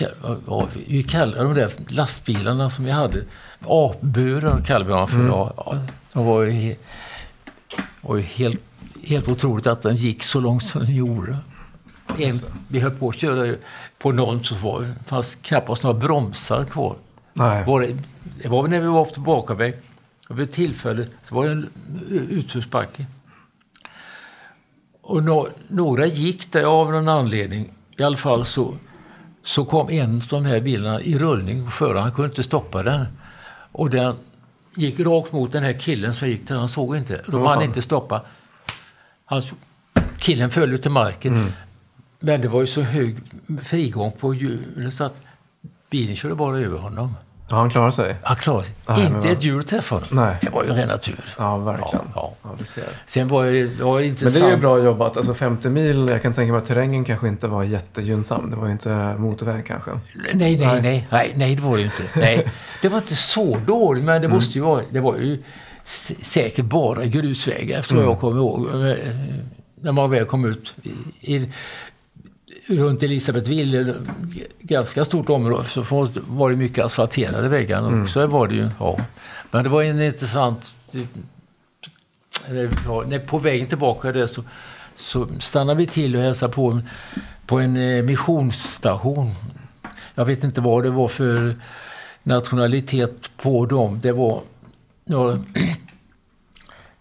[0.45, 3.23] och, vi kallade de där lastbilarna som vi hade,
[3.59, 5.19] apburar kallade vi dem för.
[5.19, 5.29] Mm.
[5.31, 5.79] Ja,
[6.13, 6.75] de var ju,
[8.01, 8.63] var ju helt,
[9.03, 11.37] helt otroligt att den gick så långt som den gjorde.
[12.17, 12.35] En,
[12.67, 13.55] vi höll på att köra
[13.97, 16.95] på någon så var, det fanns knappast några bromsar kvar.
[17.33, 17.65] Nej.
[17.65, 17.97] Var det,
[18.41, 19.75] det var när vi var på tillbakaväg.
[20.29, 21.69] Vid ett tillfälle så var det en
[22.29, 23.05] utförsbacke.
[25.07, 27.71] Och no några gick där av någon anledning.
[27.97, 28.77] I alla fall så,
[29.43, 31.69] så kom en av de här bilarna i rullning.
[31.69, 33.05] Föraren han kunde inte stoppa den.
[33.71, 34.15] Och den
[34.75, 36.55] gick rakt mot den här killen som gick där.
[36.55, 37.21] Han såg inte.
[37.27, 38.21] De hann inte stoppa.
[39.25, 39.41] Han,
[40.19, 41.33] killen föll till marken.
[41.33, 41.51] Mm.
[42.19, 43.17] Men det var ju så hög
[43.61, 45.21] frigång på hjulet så att
[45.89, 47.13] bilen körde bara över honom.
[47.49, 48.15] Ja, han klarade sig?
[48.23, 48.75] Han klarade sig.
[48.87, 50.25] Nej, inte ett djur träffade honom.
[50.25, 50.37] Nej.
[50.41, 51.35] Det var ju ren natur.
[51.37, 52.05] Ja, verkligen.
[52.15, 52.49] Ja, ja.
[52.59, 52.83] ja ser.
[53.05, 54.33] Sen var det, det var intressant.
[54.33, 55.17] Men det är ju bra jobbat.
[55.17, 58.51] Alltså 50 mil, jag kan tänka mig att terrängen kanske inte var jättegynnsam.
[58.51, 59.91] Det var ju inte motorväg kanske.
[60.15, 60.81] Nej, nej, nej.
[60.81, 62.03] Nej, nej, nej det var det ju inte.
[62.15, 62.47] Nej.
[62.81, 64.35] Det var inte så dåligt, men det mm.
[64.35, 64.81] måste ju vara...
[64.89, 65.43] Det var ju
[66.21, 68.11] säkert bara grusvägar efter vad mm.
[68.11, 68.67] jag kommer ihåg.
[69.81, 70.75] När man väl kom ut
[71.21, 71.51] i,
[72.67, 73.95] runt Elisabethville,
[74.59, 75.81] ganska stort område, så
[76.27, 78.01] var det mycket asfalterade väggar mm.
[78.01, 78.27] också.
[78.27, 78.99] Var det ju, ja.
[79.51, 80.73] Men det var en intressant...
[82.49, 84.43] När på vägen tillbaka där så,
[84.95, 86.81] så stannade vi till och hälsade på,
[87.45, 89.31] på en eh, missionsstation.
[90.15, 91.55] Jag vet inte vad det var för
[92.23, 93.99] nationalitet på dem.
[94.01, 94.41] Det var
[95.05, 95.33] några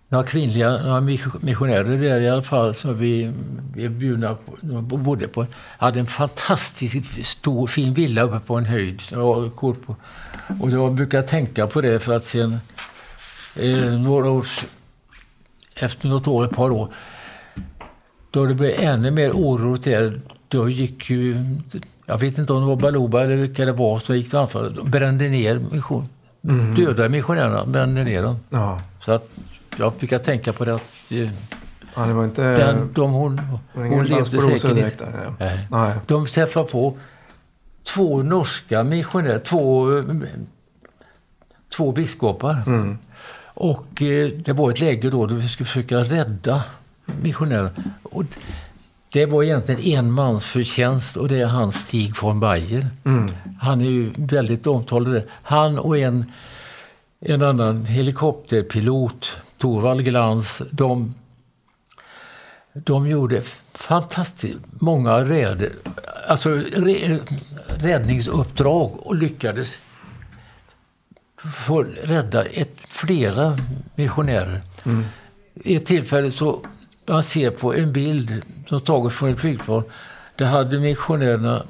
[0.09, 1.01] några kvinnliga några
[1.41, 3.33] missionärer där i alla fall som vi,
[3.75, 5.47] vi bjudna på, de bodde på.
[5.79, 9.03] hade en fantastiskt stor fin villa uppe på en höjd.
[9.15, 9.65] Och,
[10.61, 12.59] och jag brukar tänka på det för att sen
[13.57, 14.47] eh, några år,
[15.81, 16.93] efter något år, ett par år,
[18.31, 21.45] då det blev ännu mer oroligt där, då gick ju,
[22.07, 24.75] jag vet inte om det var Baluba eller vilka det var, så gick det anfall,
[24.75, 26.09] de brände ner mission,
[26.49, 26.75] mm.
[26.75, 28.37] dödade missionärerna, brände ner dem.
[28.51, 28.83] Ja.
[29.07, 29.31] Så att
[29.77, 31.31] jag brukar tänka på det att eh,
[31.97, 33.41] ja, det var inte, den, de, hon,
[33.73, 35.35] hon, levde säkert direkt där, ja.
[35.39, 35.69] Nej.
[35.71, 35.95] Nej.
[36.07, 36.99] De träffade på
[37.83, 39.87] två norska missionärer, två,
[41.77, 42.63] två biskopar.
[42.67, 42.99] Mm.
[43.45, 46.63] Och eh, det var ett läge då, då vi skulle försöka rädda
[47.23, 47.71] missionärer.
[48.03, 48.25] Och
[49.13, 52.87] det var egentligen en mans förtjänst och det är han Stig von Bayer.
[53.05, 53.29] Mm.
[53.61, 55.23] Han är ju väldigt omtalad.
[55.43, 56.33] Han och en,
[57.29, 61.15] en annan helikopterpilot, Torvald Glans, de,
[62.73, 63.43] de gjorde
[63.75, 65.73] fantastiskt många räder,
[66.29, 66.63] alltså
[67.67, 69.81] räddningsuppdrag och lyckades
[71.67, 73.59] få rädda ett, flera
[73.95, 74.61] missionärer.
[74.85, 75.05] Mm.
[75.55, 76.61] I ett tillfälle så
[77.07, 79.83] man ser på en bild som tagits från ett flygplan.
[80.37, 81.63] Där hade missionärerna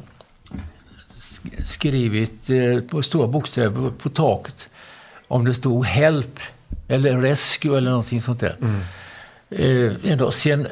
[1.64, 4.68] skrivit eh, på stora bokstäver på taket
[5.28, 6.40] om det stod Help
[6.88, 8.56] eller Rescue eller någonting sånt där.
[8.60, 10.20] Mm.
[10.20, 10.66] Eh, sen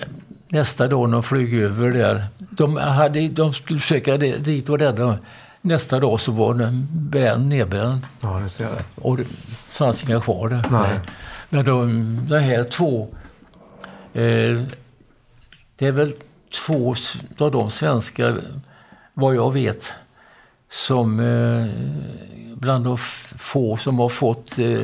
[0.48, 5.18] nästa dag när de flög över där, de, hade, de skulle försöka dit och rädda.
[5.60, 8.00] Nästa dag så var den bränd, nedbränd.
[8.20, 8.72] Ja, det ser jag.
[8.94, 9.24] Och det
[9.70, 10.64] fanns inga kvar där.
[10.70, 11.00] Nej.
[11.48, 13.14] Men de, de här två
[14.14, 14.62] Eh,
[15.76, 16.14] det är väl
[16.66, 16.94] två
[17.38, 18.40] av de svenskar,
[19.14, 19.92] vad jag vet,
[20.68, 21.66] som eh,
[22.54, 22.98] bland de
[23.38, 24.80] få som har fått eh,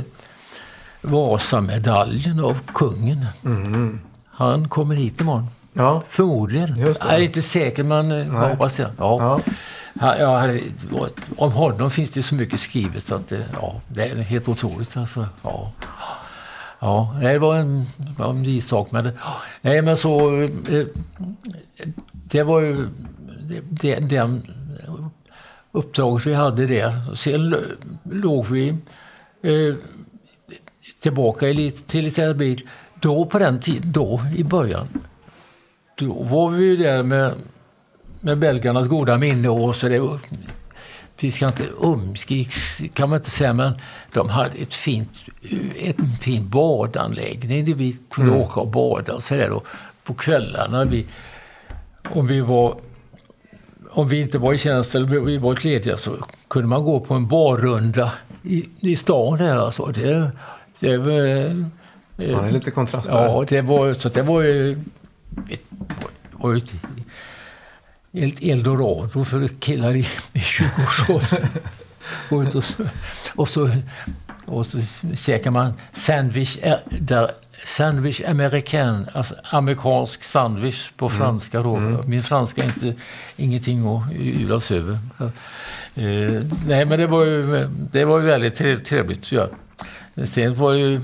[1.00, 3.26] Vasamedaljen av kungen.
[3.44, 4.00] Mm.
[4.26, 5.46] Han kommer hit imorgon.
[5.72, 6.02] Ja.
[6.08, 6.76] Förmodligen.
[6.76, 7.08] Just det.
[7.08, 8.90] Jag är inte säker, men jag hoppas det.
[8.98, 9.40] Ja.
[9.40, 9.52] Ja.
[10.18, 10.56] Ja,
[11.36, 14.96] om honom finns det så mycket skrivet så att ja, det är helt otroligt.
[14.96, 15.26] Alltså.
[15.42, 15.72] Ja.
[16.78, 17.86] Ja, det var en,
[18.18, 18.90] en sak.
[18.90, 19.10] Men,
[19.60, 20.42] nej, men så...
[20.42, 20.86] Eh,
[22.12, 22.88] det var ju
[23.70, 24.42] det, den
[25.72, 27.14] uppdraget vi hade där.
[27.14, 27.56] Sen
[28.10, 28.68] låg vi
[29.42, 29.74] eh,
[31.00, 32.60] tillbaka i lite, till lite bit.
[33.00, 34.88] Då på den tiden, då i början,
[35.98, 37.32] då var vi ju där med,
[38.20, 40.18] med belgarnas goda minne och så det
[41.20, 43.72] vi ska inte umgicks kan man inte säga, men
[44.12, 45.24] de hade ett fint,
[45.76, 48.42] ett fin badanläggning där vi kunde mm.
[48.42, 49.60] åka och bada och sådär.
[50.04, 51.06] På kvällarna, vi,
[52.10, 52.76] om vi var
[53.90, 56.16] om vi inte var i tjänst eller vi var lediga så
[56.48, 59.86] kunde man gå på en barrunda i, i stan här alltså.
[59.86, 60.30] Det,
[60.80, 61.12] det var...
[62.16, 63.24] Ja, det är lite kontrast där.
[63.24, 64.72] Ja, det var, så det var ju
[65.50, 65.62] ett,
[66.32, 66.72] var ett
[68.12, 71.46] ett eldorado för killar i, i 20-årsåldern.
[72.28, 72.84] och, så,
[73.36, 73.70] och, så,
[74.46, 74.78] och så
[75.16, 77.30] käkar man sandwich, eh, där,
[77.64, 81.18] sandwich american, alltså amerikansk sandwich på mm.
[81.18, 81.62] franska.
[81.62, 81.76] Då.
[81.76, 82.10] Mm.
[82.10, 82.94] Min franska är inte,
[83.36, 84.98] ingenting att yvas över.
[85.94, 89.32] Eh, nej, men det var ju, det var ju väldigt trevligt.
[89.32, 89.48] Ja.
[90.24, 91.00] Sen var det ju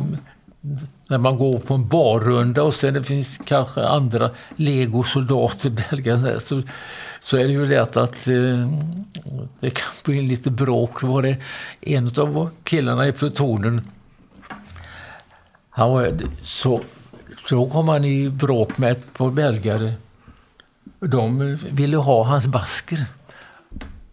[1.09, 6.63] när man går på en barrunda och sen det finns kanske andra legosoldater, belgare, så,
[7.21, 8.71] så är det ju lätt att eh,
[9.61, 11.03] det kan bli lite bråk.
[11.03, 11.37] Var det
[11.81, 13.81] en av killarna i plutonen,
[15.77, 16.13] han var,
[16.43, 16.81] så,
[17.49, 19.93] så kom han i bråk med ett par belgare.
[21.01, 23.05] De ville ha hans basker.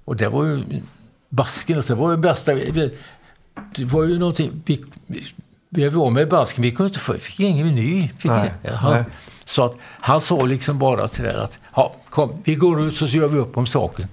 [0.06, 0.82] Och det var ju
[1.30, 2.54] basken, alltså, det var ju bästa.
[3.76, 4.86] Det var ju någonting, vi,
[5.70, 8.10] vi var med basken, vi kunde inte få, fick ingen meny.
[8.18, 9.04] Fick nej, han, nej.
[9.46, 13.28] Så att han sa liksom bara sådär att ja, kom, vi går ut så gör
[13.28, 14.08] vi upp om saken.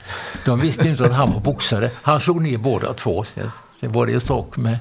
[0.44, 1.90] De visste inte att han var boxare.
[2.02, 3.24] Han slog ner båda två.
[3.80, 4.78] Sen var det en sak med...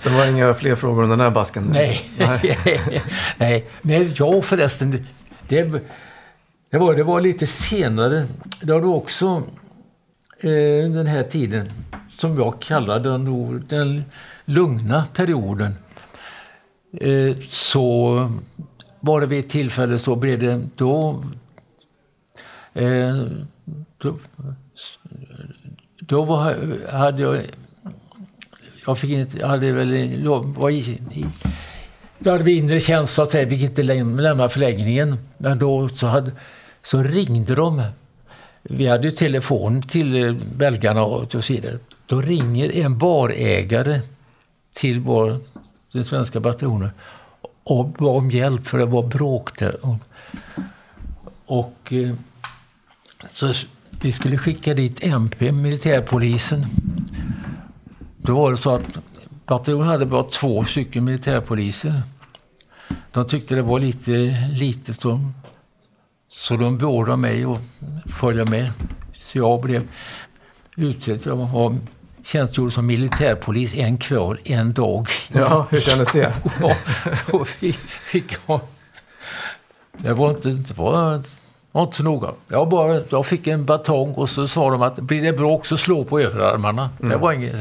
[0.00, 1.64] Sen var det inga fler frågor om den här basken?
[1.64, 2.10] Nej.
[2.18, 2.58] Nej.
[3.36, 3.66] Nej.
[3.82, 4.90] Men jag förresten,
[5.48, 5.62] det,
[6.70, 8.26] det, var, det var lite senare.
[8.62, 9.42] Det var också
[10.40, 11.70] eh, den här tiden
[12.08, 14.04] som jag kallar den, den
[14.44, 15.74] lugna perioden.
[17.00, 18.14] Eh, så
[19.00, 21.24] var det vid ett tillfälle så blev det då,
[22.72, 23.22] eh,
[23.98, 24.18] då,
[26.00, 26.56] då var,
[26.92, 27.38] hade jag,
[28.90, 30.78] jag fick inte, hade väl, var i,
[31.12, 31.26] i
[32.22, 35.18] då hade vi inre tjänst så att säga, fick inte lämna förläggningen.
[35.38, 36.30] Men då så, hade,
[36.82, 37.82] så ringde de.
[38.62, 41.78] Vi hade ju telefon till eh, belgarna och så vidare.
[42.06, 44.00] Då ringer en barägare
[44.72, 45.38] till vår,
[45.92, 46.90] den svenska bataljonen
[47.64, 49.76] och bad om hjälp för det var bråk där.
[51.46, 52.14] Och, eh,
[53.26, 53.52] så
[53.90, 56.66] vi skulle skicka dit MP, militärpolisen.
[58.22, 58.82] Då var det så att
[59.46, 62.02] bataljonen hade bara två stycken militärpoliser.
[63.12, 64.12] De tyckte det var lite
[64.52, 65.02] litet.
[65.02, 65.20] Så,
[66.28, 67.60] så de beordrade mig att
[68.12, 68.72] följa med.
[69.12, 69.88] Så jag blev
[70.76, 71.20] utsedd.
[71.24, 71.76] Jag var
[72.22, 75.08] tjänstgjorde som militärpolis en kväll, en dag.
[75.32, 76.34] Ja, hur kändes det?
[76.60, 76.76] ja,
[77.26, 78.60] så fick jag...
[79.92, 81.22] Det var inte, det var,
[81.72, 82.32] var inte så noga.
[82.48, 85.76] Jag, bara, jag fick en batong och så sa de att blir det bråk så
[85.76, 86.90] slå på överarmarna.
[87.00, 87.10] Mm.
[87.10, 87.54] Det var inget.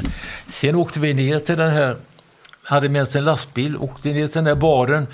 [0.48, 1.96] Sen åkte vi ner till den här,
[2.64, 5.08] hade med oss en lastbil, åkte ner till den här baren,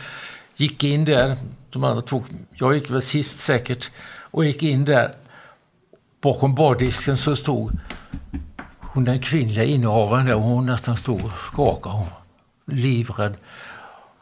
[0.56, 1.38] gick in där.
[1.70, 3.91] De andra två, jag gick väl sist säkert
[4.32, 5.12] och gick in där.
[6.22, 7.72] Bakom bardisken så stod
[8.96, 11.96] hon den kvinnliga innehavaren där, hon nästan stod och skakade.
[11.96, 12.08] Hon,
[12.66, 13.38] livrädd.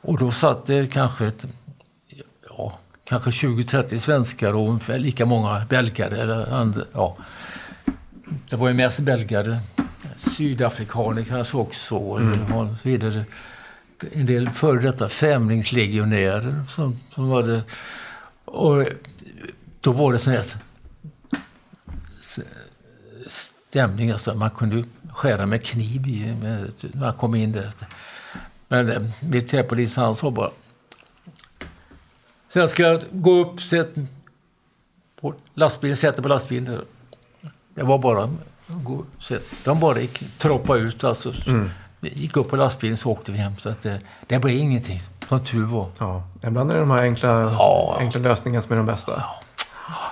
[0.01, 1.45] Och då satt det kanske ett,
[3.03, 6.21] kanske 20-30 svenskar och lika många belgare.
[6.21, 7.17] Eller andra, ja.
[8.49, 9.59] Det var ju mest belgare.
[10.15, 11.95] Sydafrikaner kanske också.
[11.95, 12.53] Mm.
[12.53, 13.25] Och så vidare.
[14.13, 17.61] En del före detta främlingslegionärer som, som var det.
[18.45, 18.85] Och
[19.81, 20.45] då var det sån här
[23.69, 24.11] stämning.
[24.11, 27.71] Alltså man kunde skära med kniv i, med, när man kom in där.
[28.67, 30.49] Men eh, militärpolisen han sa bara
[32.53, 33.89] så jag ska gå upp, sätt
[35.21, 36.81] på lastbilen, sätta på lastbilen.
[37.75, 38.29] Det var bara
[38.67, 39.05] gå,
[39.63, 41.33] De bara gick, troppade ut alltså.
[41.47, 41.69] Mm.
[42.01, 43.53] Gick upp på lastbilen så åkte vi hem.
[43.57, 44.99] Så att det, det blev ingenting,
[45.29, 45.89] som tur var.
[45.99, 47.97] Ja, ibland är det de här enkla, ja.
[47.99, 49.11] enkla lösningarna som är de bästa.
[49.17, 49.43] Ja.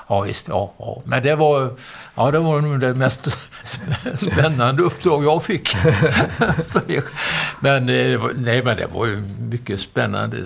[0.07, 0.47] Ja, visst.
[0.47, 1.01] Ja, ja.
[1.05, 1.73] Men det var,
[2.15, 3.37] ja, det var nog det mest
[4.15, 5.75] spännande uppdrag jag fick.
[7.59, 10.37] men, eh, nej, men det var ju mycket spännande.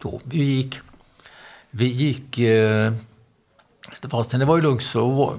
[0.00, 0.20] Då.
[0.24, 0.80] Vi gick...
[1.74, 2.92] Vi gick eh,
[4.10, 5.34] fastän det var ju lugnt så var,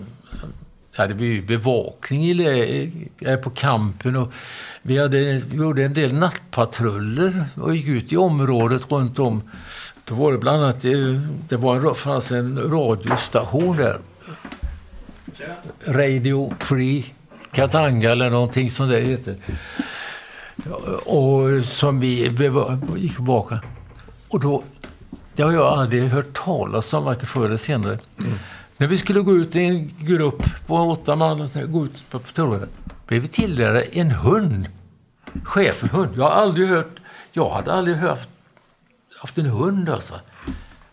[0.95, 3.11] hade vi bevakning i,
[3.43, 4.15] på kampen.
[4.15, 4.33] Och
[4.81, 5.17] vi, hade,
[5.47, 9.41] vi gjorde en del nattpatruller och gick ut i området runt om
[10.05, 13.99] då var det bland annat, eh, det var, fanns en radiostation där.
[15.87, 17.05] Radio Free
[17.51, 19.35] Katanga eller någonting som det heter.
[21.05, 22.29] Och som vi
[22.97, 23.59] gick tillbaka.
[24.27, 24.63] Och då,
[25.35, 27.99] det har jag aldrig hört talas om, varken förr eller senare.
[28.19, 28.33] Mm.
[28.77, 32.69] När vi skulle gå ut i en grupp på åtta man, gå ut på patrullen,
[33.07, 34.67] blev vi tilldelade en hund.
[35.43, 36.09] Schäferhund.
[36.17, 36.99] Jag har aldrig hört,
[37.31, 38.27] jag hade aldrig hört
[39.19, 40.15] haft en hund alltså.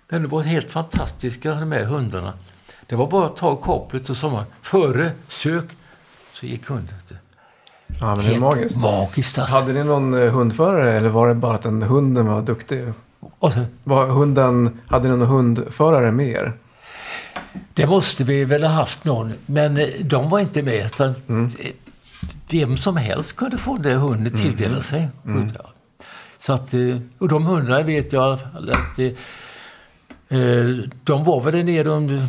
[0.09, 2.33] Men det var helt fantastiska de här hundarna.
[2.87, 5.65] Det var bara att ta kopplet och så man, före, sök,
[6.33, 6.95] så gick hunden.
[8.01, 8.81] Ja, men det är magiskt.
[8.81, 9.57] magiskt alltså.
[9.57, 12.93] Hade ni någon eh, hundförare eller var det bara att den hunden var duktig?
[13.41, 16.53] Så, var hunden, hade ni någon hundförare med er?
[17.75, 20.91] Det måste vi väl ha haft någon, men eh, de var inte med.
[20.91, 21.51] Så mm.
[22.51, 24.81] Vem som helst kunde få den hunden tilldela mm.
[24.81, 25.09] sig.
[25.27, 25.51] Mm.
[26.39, 30.69] Så att, eh, och de hundarna vet jag att eh,
[31.05, 32.27] de var väl där nere under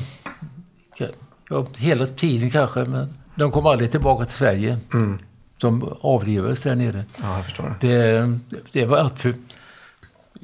[1.50, 4.80] ja, hela tiden kanske, men de kom aldrig tillbaka till Sverige.
[4.94, 5.20] Mm.
[5.58, 7.06] De avlivades där nere.
[7.22, 7.76] Ja, jag förstår.
[7.80, 8.40] Det,
[8.72, 9.34] det var alltför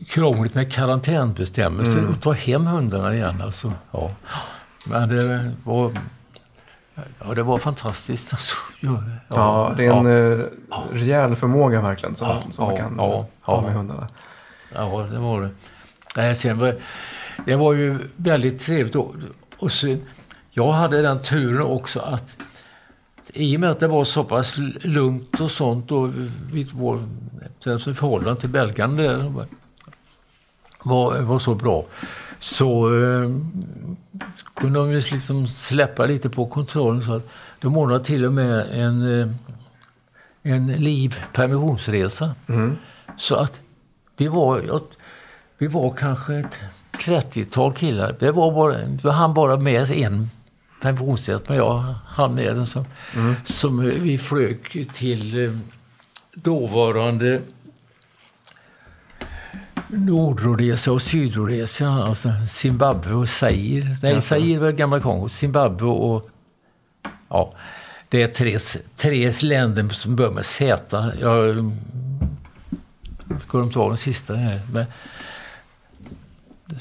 [0.08, 2.12] krångligt med karantänbestämmelser mm.
[2.12, 3.42] och ta hem hundarna igen.
[3.42, 4.12] Alltså, ja.
[4.86, 5.92] Men det var
[7.20, 8.34] Ja, det var fantastiskt.
[8.34, 10.78] Alltså, ja, ja, det är en ja.
[10.78, 14.08] Eh, rejäl förmåga verkligen som, ja, som man kan ja, ha med hundarna.
[14.74, 15.52] Ja, det var
[16.16, 16.36] det.
[16.36, 16.76] sen var,
[17.46, 18.96] det var ju väldigt trevligt.
[18.96, 19.16] Och,
[19.58, 19.98] och så,
[20.52, 22.38] jag hade den turen också att
[23.34, 26.10] i och med att det var så pass lugnt och sånt och
[26.52, 27.00] vid vår
[27.94, 29.46] förhållande till belgarna
[30.88, 31.86] var, var så bra
[32.40, 33.30] så eh,
[34.54, 37.04] kunde de liksom släppa lite på kontrollen.
[37.04, 37.30] Så att
[37.62, 39.28] de ordnade till och med en, eh,
[40.44, 42.36] en liv permissionsresa.
[42.48, 42.78] Mm.
[43.18, 43.60] Så att
[44.18, 44.82] vi var,
[45.58, 46.58] vi var kanske ett
[46.92, 48.16] 30-tal killar.
[48.20, 50.30] Det var bara, vi hann bara med en
[50.82, 52.66] permissionsresa, men jag hann med den.
[52.66, 52.86] Som,
[53.16, 53.36] mm.
[53.44, 55.58] som vi flög till eh,
[56.34, 57.42] dåvarande
[59.88, 63.96] Nordrhodesia och Sydrhodesia, alltså Zimbabwe och Zaire.
[64.02, 65.30] Nej, Zaire var gamla Kongo.
[65.30, 66.30] Zimbabwe och...
[67.30, 67.54] Ja,
[68.10, 68.58] det är tre,
[68.96, 71.14] tre länder som börjar med Z.
[71.22, 71.72] Jag
[73.42, 74.62] ska de ta den sista här.
[74.72, 74.86] Men,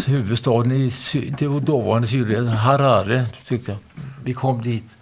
[0.07, 0.91] huvudstaden i
[1.39, 3.79] det var dåvarande Sydrhodesia, Harare, tyckte jag.
[4.25, 4.99] Vi kom dit.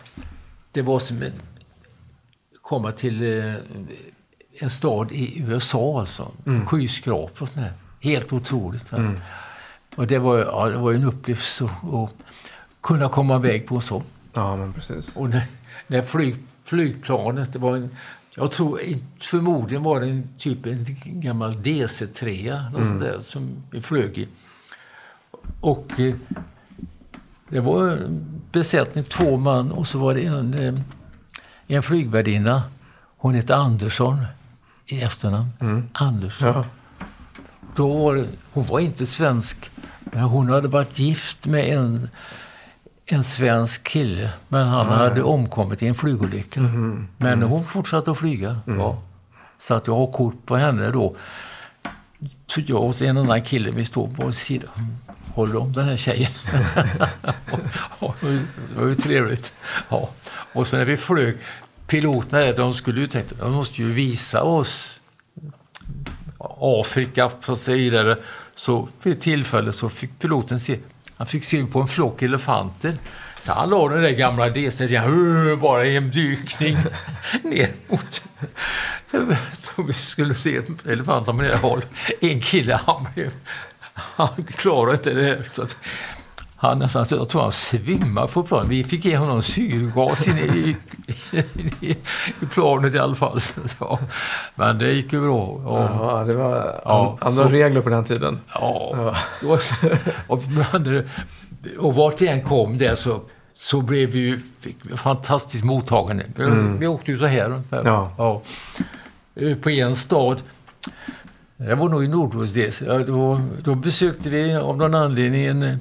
[0.72, 1.42] Det var som att
[2.62, 3.54] komma till eh,
[4.60, 6.32] en stad i USA, alltså.
[6.46, 6.66] Mm.
[6.66, 7.66] Skyskrapor och sånt
[8.04, 8.92] Helt otroligt.
[8.92, 9.18] Mm.
[9.96, 12.10] Och det var, ja, det var en upplevelse att
[12.80, 14.02] kunna komma iväg på så.
[14.32, 15.16] Ja, men precis.
[15.16, 15.42] Och när,
[15.86, 17.90] när flyg, flygplanet, det var en,
[18.36, 18.80] jag tror
[19.18, 22.98] förmodligen var det en, typ en gammal DC-3 mm.
[22.98, 24.28] där, som vi flög i.
[25.60, 26.14] Och eh,
[27.48, 28.08] det var
[28.52, 30.74] besättning, två man och så var det en, eh,
[31.66, 32.62] en flygvärdinna.
[33.16, 34.26] Hon hette Andersson
[34.86, 35.48] i efternamn.
[35.60, 35.88] Mm.
[35.92, 36.48] Andersson.
[36.48, 36.64] Ja.
[37.76, 39.70] Då var det, hon var inte svensk,
[40.00, 42.08] men hon hade varit gift med en,
[43.06, 44.30] en svensk kille.
[44.48, 44.98] Men han mm.
[44.98, 46.60] hade omkommit i en flygolycka.
[46.60, 47.08] Mm.
[47.16, 48.56] Men hon fortsatte att flyga.
[48.66, 48.78] Mm.
[48.78, 49.02] Ja.
[49.58, 51.16] Så att jag har kort på henne då.
[52.46, 54.70] Så jag och en annan kille, vi står på sidan
[55.34, 56.30] håller om den här tjejen.
[58.00, 59.54] det var ju trevligt.
[59.88, 60.10] Ja.
[60.26, 61.38] Och sen när vi flög,
[61.86, 65.00] piloterna de skulle ju tänka, de måste ju visa oss
[66.80, 68.16] Afrika och så vidare.
[68.54, 70.78] Så vid ett tillfälle så fick piloten se,
[71.16, 72.96] han fick syn på en flock elefanter.
[73.40, 74.86] Så han la den där gamla DC
[75.60, 76.76] bara i en dykning
[77.42, 78.24] ner mot...
[79.06, 81.82] Så, så vi skulle se elefanterna på det håll.
[82.20, 83.30] En kille, han blev
[83.94, 85.44] han klarade inte det.
[85.52, 85.78] Så att
[86.64, 88.68] han nästan, jag tror han svimmade på planet.
[88.68, 90.76] Vi fick ge honom syrgas in i,
[91.80, 91.90] i,
[92.40, 93.40] i planet i alla fall.
[93.40, 93.98] Så,
[94.54, 95.42] men det gick ju bra.
[95.44, 98.38] Och, ja, det var ja, andra regler på den tiden.
[98.54, 98.90] Ja.
[98.92, 99.14] ja.
[99.48, 99.60] Var,
[100.26, 100.42] och,
[101.78, 103.20] och vart vi än kom där så,
[103.54, 106.24] så blev vi ju vi fantastiskt mottagande.
[106.38, 106.78] Mm.
[106.78, 107.62] Vi åkte ju så här.
[107.70, 108.10] Ja.
[108.18, 108.42] ja.
[109.62, 110.42] På en stad
[111.56, 112.98] det var nog i Nordrhodesia.
[112.98, 115.78] Då, då besökte vi av någon anledning en,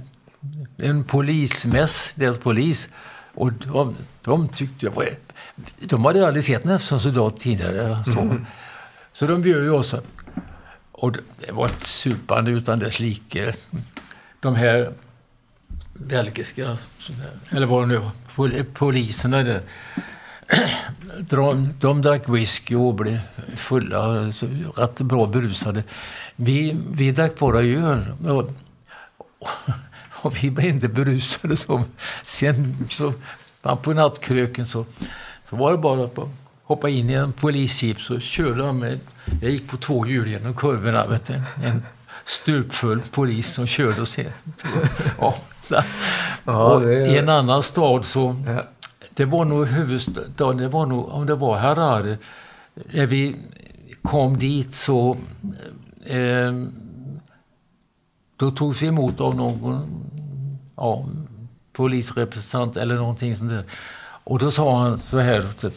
[0.83, 2.89] en polismäss, deras polis.
[3.33, 5.05] Och de, de tyckte jag var...
[5.79, 8.03] De hade aldrig sett en soldat tidigare.
[8.03, 8.45] Så, mm.
[9.13, 9.95] så de bjöd ju oss.
[10.91, 13.53] Och det var ett supande utan dess like.
[14.39, 14.93] De här
[15.93, 16.77] belgiska,
[17.49, 18.01] eller vad det nu
[18.35, 19.61] var, poliserna där
[21.19, 23.19] de, de drack whisky och blev
[23.55, 24.25] fulla,
[24.77, 25.83] rätt bra berusade.
[26.35, 28.13] Vi, vi drack bara öl.
[28.27, 28.49] Och,
[29.39, 29.49] och
[30.41, 31.55] vi blev inte berusade.
[31.55, 31.83] Så,
[32.21, 33.13] sen så,
[33.81, 34.85] på nattkröken så,
[35.49, 36.19] så var det bara att
[36.63, 38.99] hoppa in i en polisjeep så körde de med.
[39.41, 41.05] Jag gick på två hjul genom kurvorna.
[41.05, 41.33] Vet du.
[41.63, 41.83] En
[42.25, 44.17] stupfull polis som körde oss.
[45.19, 45.35] Ja,
[46.45, 48.67] ja, och I en annan stad så, ja.
[49.15, 52.17] Det var nog huvudstaden, det var nog, om det var Harare.
[52.73, 53.35] När vi
[54.01, 55.17] kom dit så
[56.05, 56.53] eh,
[58.43, 59.87] då togs vi emot av någon
[60.75, 61.05] ja,
[61.73, 63.63] polisrepresentant eller någonting sånt där.
[64.23, 65.41] Och då sa han så här.
[65.41, 65.71] Så,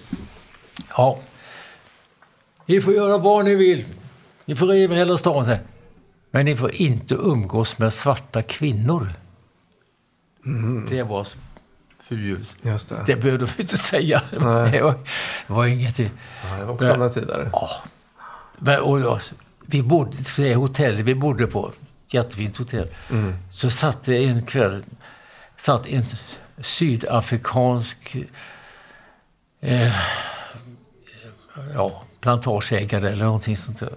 [0.96, 1.18] ja,
[2.66, 3.84] ni får göra vad ni vill.
[4.44, 5.56] Ni får riva hela stan.
[6.30, 9.08] Men ni får inte umgås med svarta kvinnor.
[10.46, 10.86] Mm.
[10.88, 11.26] Det var
[12.00, 12.56] förbjuds.
[12.62, 13.02] Just det.
[13.06, 14.22] det behöver de inte säga.
[14.30, 14.70] Nej.
[14.70, 14.94] Det, var,
[15.46, 15.96] det var inget...
[15.96, 16.10] Det
[16.64, 17.50] var också andra tider.
[17.52, 17.70] Ja.
[18.58, 19.20] Men, och, och,
[19.66, 21.72] vi bodde det hotellet vi bodde på,
[22.06, 23.34] jättefint hotell, mm.
[23.50, 24.84] så satt det en kväll
[25.56, 26.04] satt en
[26.58, 28.16] sydafrikansk
[29.60, 29.92] eh,
[31.74, 33.92] ja, plantageägare eller någonting sånt där.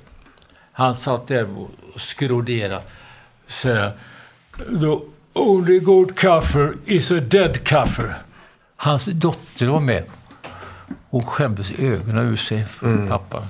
[0.71, 2.81] Han satt där och skroderade.
[3.47, 3.91] Så,
[4.69, 8.15] då Only good kaffer is a dead kaffer.
[8.75, 10.03] Hans dotter var med.
[11.09, 13.07] Hon skämdes ögonen ur sig för mm.
[13.07, 13.47] pappa.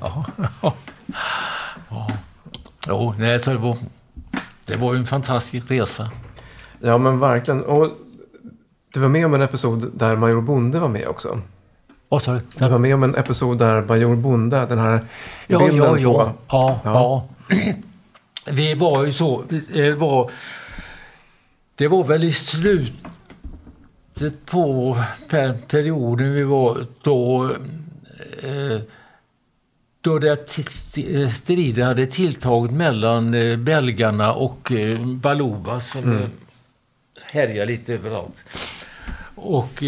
[0.00, 0.24] ja.
[2.88, 3.76] Jo, nej, så det, var,
[4.64, 6.10] det var en fantastisk resa.
[6.80, 7.64] Ja, men verkligen.
[7.64, 7.90] Och
[8.92, 11.40] du var med om en episod där Major Bonde var med också.
[12.08, 12.68] Vad sa du?
[12.68, 15.04] Var med om en episod där Major Bonde, den här
[15.46, 16.12] ja, bilden ja, ja.
[16.12, 16.32] på...
[16.48, 16.92] Ja, ja.
[17.48, 17.74] ja.
[18.50, 19.42] Vi var ju så...
[19.72, 20.30] Det var,
[21.74, 22.96] det var väl i slutet
[24.46, 24.96] på
[25.68, 27.50] perioden vi var då
[28.42, 28.80] eh,
[30.06, 30.48] då det
[31.32, 36.30] strider hade tilltagit mellan eh, belgarna och eh, Baluba som mm.
[37.22, 38.44] härjar lite överallt.
[39.34, 39.82] Och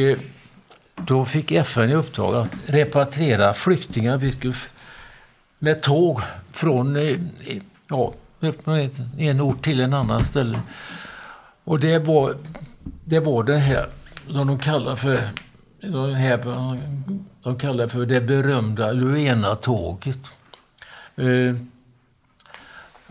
[0.95, 4.55] då fick FN i uppdrag att repatriera flyktingar vi skulle,
[5.59, 6.21] med tåg
[6.53, 6.97] från
[7.89, 8.15] ja,
[9.19, 10.61] en ort till en annan ställe.
[11.65, 12.35] Och det var
[13.05, 13.87] det, var det här
[14.31, 15.21] som de kallar för
[15.81, 16.39] de, här,
[17.43, 20.33] de kallar för det berömda Luena-tåget.
[21.17, 21.57] Eh,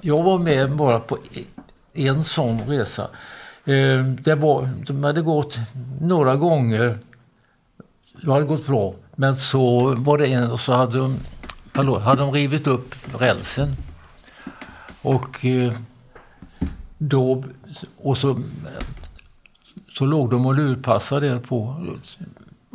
[0.02, 1.44] jag var med bara på e-,
[1.94, 3.10] en sån resa.
[3.66, 5.58] Eh, det var, de hade gått
[6.02, 6.98] några gånger.
[8.22, 8.94] Det hade gått bra.
[9.16, 11.18] Men så var det en och så hade de,
[11.74, 13.76] hallå, hade de rivit upp rälsen.
[15.02, 15.74] Och eh,
[16.98, 17.44] då...
[17.98, 18.42] Och så,
[19.94, 21.86] så låg de och lurpassade på.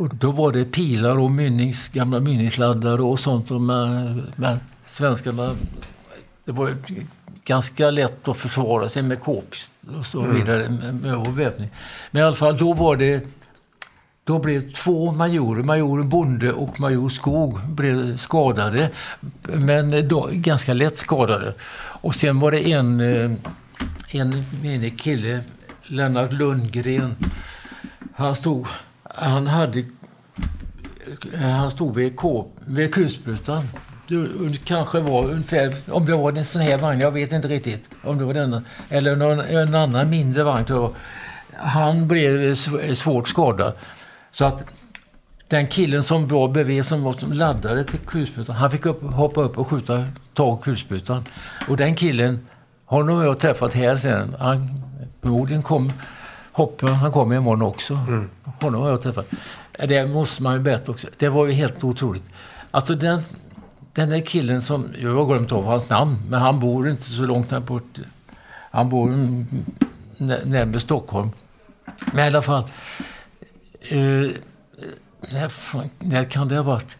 [0.03, 3.50] Och då var det pilar och mynnings, gamla mynningsladdare och sånt.
[3.50, 5.50] Och med, med svenskarna...
[6.44, 6.70] Det var
[7.44, 9.55] ganska lätt att försvara sig med kåp
[9.98, 11.68] och så vidare med, med väpning.
[12.11, 13.26] Men i alla fall, då var det
[14.24, 18.90] då blev två majorer, major Bonde och major Skog, blev skadade.
[19.42, 21.55] Men då, ganska lätt skadade.
[21.74, 23.32] Och sen var det en, eh,
[24.11, 25.40] en menig kille,
[25.82, 27.16] Lennart Lundgren.
[28.14, 28.66] Han stod,
[29.14, 29.80] han hade,
[31.32, 33.68] eh, han stod vid, K, vid kulsprutan.
[34.08, 37.88] Det kanske var ungefär, om det var en sån här vagn, jag vet inte riktigt.
[38.04, 40.64] Om det var denna, eller någon, en annan mindre vagn.
[40.64, 40.94] tror jag.
[41.58, 42.54] Han blev
[42.94, 43.72] svårt skadad.
[44.32, 44.64] Så att
[45.48, 49.40] den killen som var bredvid, som, var, som laddade till kulsprutan, han fick upp, hoppa
[49.40, 50.04] upp och skjuta
[50.34, 51.24] tag kulsprutan.
[51.68, 52.46] Och den killen,
[52.84, 54.36] honom har jag träffat här sen.
[54.38, 54.82] Han
[55.22, 55.92] förmodligen kom,
[56.53, 57.94] hoppen, han kommer imorgon också.
[57.94, 58.30] Mm.
[58.61, 59.30] Honom har jag träffat.
[59.88, 61.09] Det måste man ju berätta också.
[61.18, 62.24] Det var ju helt otroligt.
[62.70, 63.20] Alltså den,
[63.92, 67.22] den där killen som, jag har glömt av hans namn, men han bor inte så
[67.22, 67.98] långt här bort.
[68.70, 69.09] Han bor
[70.46, 71.30] närmare Stockholm.
[72.12, 72.64] Men i alla fall,
[73.88, 74.30] Eh,
[75.32, 75.50] när,
[75.98, 76.96] när kan det ha varit?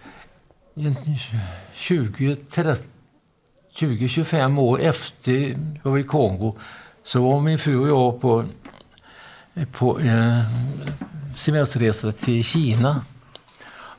[3.75, 6.57] 20-25 år efter jag var i Kongo
[7.05, 8.45] så var min fru och jag på,
[9.73, 10.43] på en
[11.35, 13.05] semesterresa till Kina.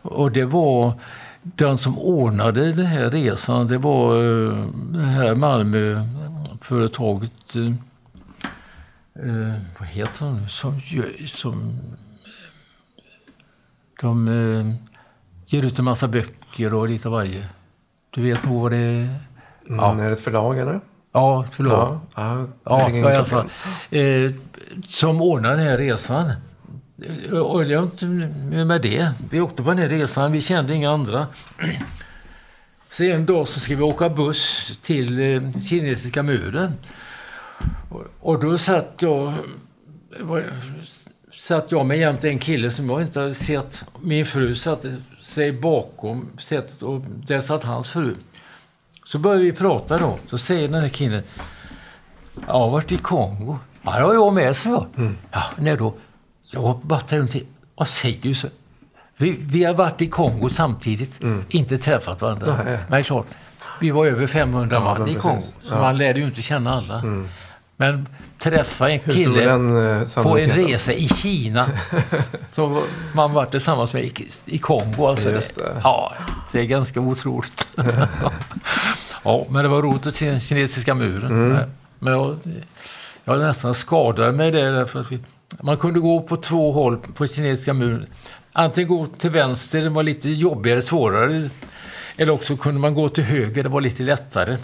[0.01, 0.93] Och det var
[1.43, 7.65] den som ordnade den här resan, det var eh, det här Malmöföretaget, eh,
[9.25, 10.81] eh, vad heter det nu, som,
[11.27, 11.79] som
[14.01, 14.65] de eh,
[15.45, 17.47] ger ut en massa böcker och lite varje.
[18.09, 19.01] Du vet nog vad det är?
[19.01, 19.15] Mm,
[19.79, 20.01] ja.
[20.01, 20.79] är det ett förlag eller?
[21.11, 21.99] Ja, ett förlag.
[22.15, 23.45] Ja, ja, ja i alla fall.
[23.89, 24.31] Eh,
[24.87, 26.31] som ordnade den här resan.
[27.31, 29.11] Och jag inte med det.
[29.29, 31.27] Vi åkte på den här resan, vi kände inga andra.
[32.89, 36.73] Så en dag så ska vi åka buss till eh, kinesiska muren.
[37.89, 39.33] Och, och då satt jag
[41.31, 43.85] satt jag med jämte en kille som jag inte hade sett.
[44.01, 48.15] Min fru satte sig bakom sätet och där satt hans fru.
[49.05, 50.17] Så började vi prata då.
[50.27, 51.23] Så säger den här killen.
[52.47, 53.59] Jag har varit i Kongo.
[53.83, 54.87] Ja, det har jag med, så.
[54.97, 55.17] Mm.
[55.31, 55.93] Ja, när då?
[56.53, 57.45] Jag har varit runt till...
[57.75, 58.33] Vad säger?
[58.33, 58.47] Så?
[59.17, 61.21] Vi, vi har varit i Kongo samtidigt.
[61.21, 61.45] Mm.
[61.49, 62.59] Inte träffat varandra.
[62.65, 62.77] Nej.
[62.89, 63.25] Men klart,
[63.79, 65.41] vi var över 500 ja, man i Kongo.
[65.41, 65.79] Så ja.
[65.81, 66.99] man lärde ju inte känna alla.
[66.99, 67.27] Mm.
[67.77, 68.07] Men
[68.37, 71.69] träffa en kille den, eh, på en resa i Kina
[72.49, 72.81] som
[73.13, 74.13] man varit tillsammans med i,
[74.45, 75.07] i Kongo.
[75.07, 75.55] Alltså det.
[75.55, 75.81] Det.
[75.83, 76.13] Ja,
[76.51, 77.67] det är ganska otroligt.
[79.23, 81.31] ja, men det var roligt att se den kinesiska muren.
[81.31, 81.69] Mm.
[81.99, 82.37] Men jag,
[83.23, 84.85] jag nästan skadade mig där.
[84.85, 85.19] För vi,
[85.61, 88.05] man kunde gå på två håll på kinesiska muren.
[88.53, 91.49] Antingen gå till vänster, det var lite jobbigare, svårare.
[92.17, 94.57] Eller också kunde man gå till höger, det var lite lättare.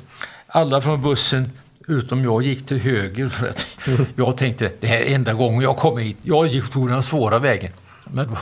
[0.47, 1.49] Alla från bussen
[1.89, 4.05] Utom jag gick till höger för att mm.
[4.15, 6.17] jag tänkte det här är enda gången jag kommer hit.
[6.21, 7.71] Jag gick tog den svåra vägen.
[8.03, 8.37] Men det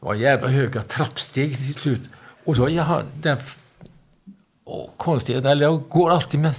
[0.00, 2.00] var jävla höga trappsteg till slut.
[2.44, 3.36] Och då jag den
[4.96, 6.54] konstigt, eller jag går alltid med,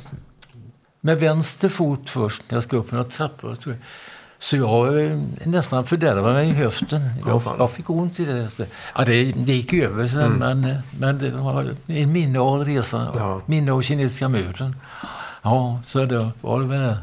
[1.05, 3.57] med vänster fot först när jag ska upp några trappor.
[4.37, 7.01] Så jag eh, nästan fördärvade mig i höften.
[7.25, 8.49] Jag, jag fick ont i det.
[8.95, 10.61] Ja, det, det gick över sen, mm.
[10.61, 13.13] men, men det var en minne av resan.
[13.15, 13.41] Ja.
[13.45, 14.75] Minne av kinesiska muren.
[15.41, 16.97] Ja, så då var det med det.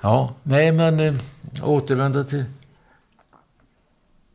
[0.00, 1.14] Ja, nej men äh,
[1.62, 2.44] återvända till,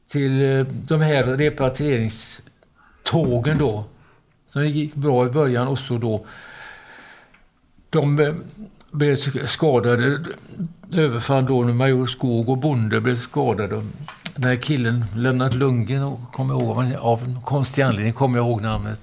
[0.08, 3.84] till äh, de här repatrieringstågen då.
[4.48, 6.26] Som gick bra i början och så då
[7.90, 8.34] de äh,
[8.92, 9.16] blev
[9.46, 10.14] skadade.
[10.14, 13.86] Eh, överfall då när major Skog och Bonde blev skadade.
[14.36, 18.62] Den här killen, Lennart Lundgren, kommer jag ihåg, av en konstig anledning kommer jag ihåg
[18.62, 19.02] namnet.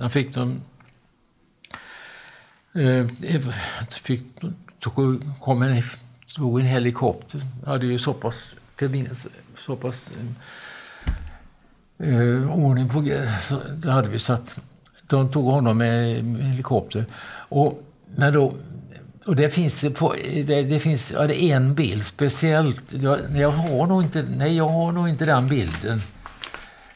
[0.00, 0.60] Han fick dem
[2.74, 3.42] eh, eh,
[4.02, 4.22] fick,
[4.78, 5.82] tog, kom en,
[6.36, 7.40] tog en helikopter.
[7.66, 8.54] Hade ju så pass,
[9.56, 10.12] så pass
[11.98, 13.04] eh, eh ordning på
[13.48, 14.56] så det hade vi satt.
[15.06, 17.04] De tog honom med, med helikopter.
[17.48, 17.82] Och,
[18.16, 18.54] men då,
[19.26, 22.92] och det finns, det, det, finns ja, det är en bild speciellt.
[22.92, 26.02] Jag, jag, har nog inte, nej, jag har nog inte den bilden.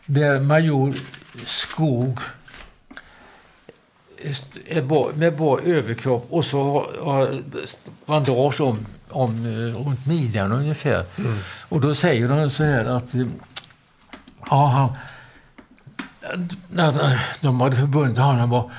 [0.07, 0.95] Där major
[1.47, 2.19] Skog
[5.15, 7.43] med bara överkropp och så har
[8.07, 11.05] bandage om, om, eh, runt midjan ungefär.
[11.19, 11.39] Mm.
[11.69, 13.27] Och då säger de så här att eh,
[14.51, 14.97] ja, han,
[16.69, 18.71] när de hade förbundit honom var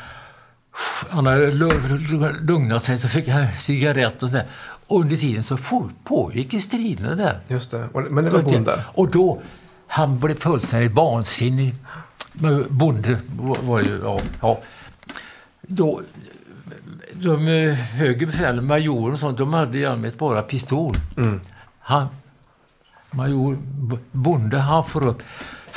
[1.09, 1.51] han hade
[2.41, 4.45] lugnat sig så fick han cigarett och sådär.
[4.87, 5.57] Och under tiden så
[6.03, 7.39] pågick striderna där.
[7.47, 7.87] Just det.
[7.93, 8.83] Men det var bonde?
[8.87, 9.41] Och då,
[9.87, 11.75] han blev fullständigt vansinnig.
[12.69, 14.19] Bonde var ju, ja.
[14.41, 14.59] ja.
[15.61, 16.01] Då,
[17.13, 20.95] de högre befälen, majorer och sånt, de hade i allmänhet bara pistol.
[21.17, 21.41] Mm.
[21.79, 22.07] Han,
[23.11, 23.57] major,
[24.11, 25.23] bonde, han får upp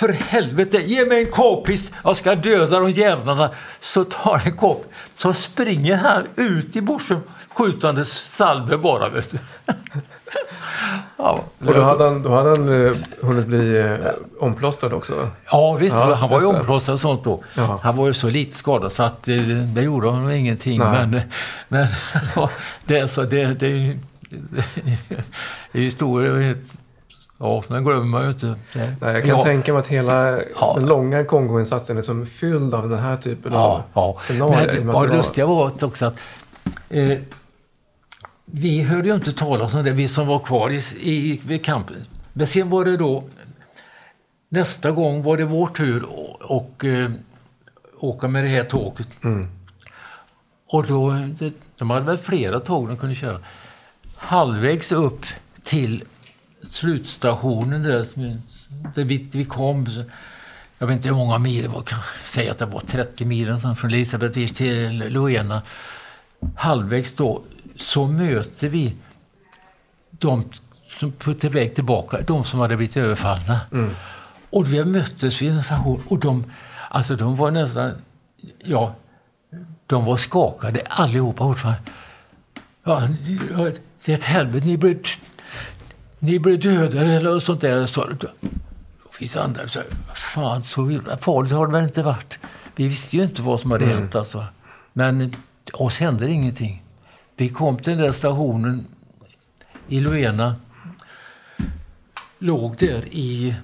[0.00, 3.50] för helvete, ge mig en k-pist, jag ska döda de jävlarna.
[3.80, 4.84] Så tar en kopp,
[5.14, 9.08] så springer han ut i bushen skjutandes salve bara.
[9.08, 9.38] Vet du.
[11.16, 13.96] ja, och då hade han, då hade han eh, hunnit bli eh,
[14.40, 15.30] omplåstrad också?
[15.50, 15.96] Ja, visst.
[15.96, 17.42] Ja, han var ju omplåstrad och sånt då.
[17.54, 17.78] Jaha.
[17.82, 19.36] Han var ju så lite skadad så att eh,
[19.74, 20.78] det gjorde honom ingenting.
[20.78, 21.06] Nej.
[21.06, 21.22] Men,
[21.68, 21.86] men
[22.84, 23.96] det, så det, det, det,
[25.72, 26.54] det är ju stor
[27.42, 28.54] Ja, den glömmer man ju inte.
[28.74, 29.42] Nej, jag kan ja.
[29.42, 30.74] tänka mig att hela ja.
[30.76, 34.18] den långa Kongoinsatsen är som fylld av den här typen ja, av ja.
[34.18, 34.84] scenarier.
[34.84, 36.16] Men det, lustiga var också att
[36.88, 37.18] eh,
[38.44, 41.96] vi hörde ju inte talas om det, vi som var kvar i, i, vid kampen.
[42.32, 43.24] Men sen var det då,
[44.48, 47.10] nästa gång var det vår tur att och, eh,
[47.98, 49.08] åka med det här tåget.
[49.24, 49.46] Mm.
[50.68, 53.38] Och då, det, de hade väl flera tåg de kunde köra.
[54.16, 55.26] Halvvägs upp
[55.62, 56.04] till
[56.70, 58.06] slutstationen där,
[58.94, 59.86] där vi, vi kom.
[60.78, 61.84] Jag vet inte hur många mil det var,
[62.24, 65.62] säg att det var 30 mil från Elisabeth till Luena.
[66.56, 67.42] Halvvägs då
[67.76, 68.94] så möter vi
[70.10, 70.44] de
[70.88, 73.60] som på väg tillbaka, de som hade blivit överfallna.
[73.72, 73.94] Mm.
[74.50, 76.52] Och vi möttes vid en station och de,
[76.90, 77.92] alltså de var nästan,
[78.64, 78.94] ja,
[79.86, 81.80] de var skakade allihopa fortfarande.
[82.84, 83.08] Ja,
[84.04, 84.98] det är ett helvete, ni blev
[86.20, 87.86] ni blev dödade eller sånt där.
[87.86, 88.08] Så,
[89.12, 89.80] finns andra så
[90.14, 92.38] fan så farligt har det väl inte varit.
[92.76, 93.98] Vi visste ju inte vad som hade mm.
[93.98, 94.44] hänt alltså.
[94.92, 95.34] Men
[95.72, 96.82] oss hände ingenting.
[97.36, 98.86] Vi kom till den där stationen
[99.88, 100.54] i Luena.
[102.38, 103.54] Låg där i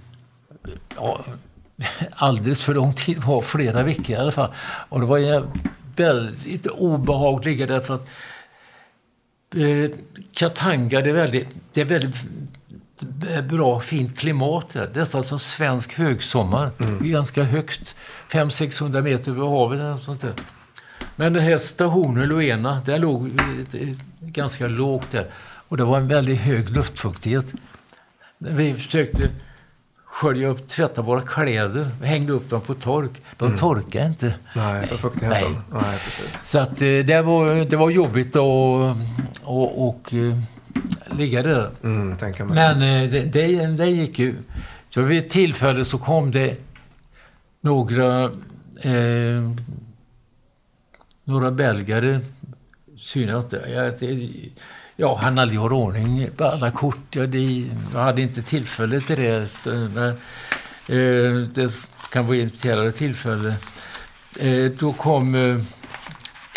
[0.96, 1.20] ja,
[2.10, 4.50] alldeles för lång tid, var flera veckor i alla fall.
[4.88, 5.46] Och det var
[5.96, 8.08] väldigt obehagligt därför att
[9.54, 9.90] Eh,
[10.32, 12.16] Katanga, det är väldigt, det är väldigt
[13.48, 14.90] bra, fint klimat där.
[14.94, 16.70] Nästan som svensk högsommar.
[16.78, 17.10] Mm.
[17.10, 17.96] Ganska högt,
[18.30, 20.02] 500-600 meter över havet.
[20.02, 20.32] sånt där.
[21.16, 23.40] Men den här stationen Luena, den låg
[24.20, 25.26] ganska lågt där.
[25.68, 27.46] Och det var en väldigt hög luftfuktighet.
[28.38, 29.30] Vi försökte
[30.04, 33.10] skölja upp, tvätta våra kläder, hängde upp dem på tork.
[33.36, 33.58] De mm.
[33.58, 34.34] torkade inte.
[34.54, 35.52] Nej, för fuktigheten.
[35.52, 35.82] Nej.
[35.82, 36.46] Nej, precis.
[36.46, 38.90] Så att, eh, det, var, det var jobbigt och,
[39.88, 40.38] och, uh,
[41.16, 41.70] ligga där.
[41.82, 42.16] Mm,
[42.48, 44.34] Men uh, det, det, det gick ju.
[44.90, 46.56] Så vid ett tillfälle så kom det
[47.60, 48.24] några,
[48.82, 49.50] eh,
[51.24, 52.20] några belgare
[52.98, 53.94] synade.
[54.96, 57.16] Ja, han hade gjort ordning på alla kort.
[57.16, 59.48] Ja, det, jag hade inte tillfälle till det.
[59.48, 60.08] Så, men,
[60.88, 61.72] eh, det
[62.12, 63.56] kan vara ett senare tillfälle.
[64.40, 65.60] Eh, då kom eh,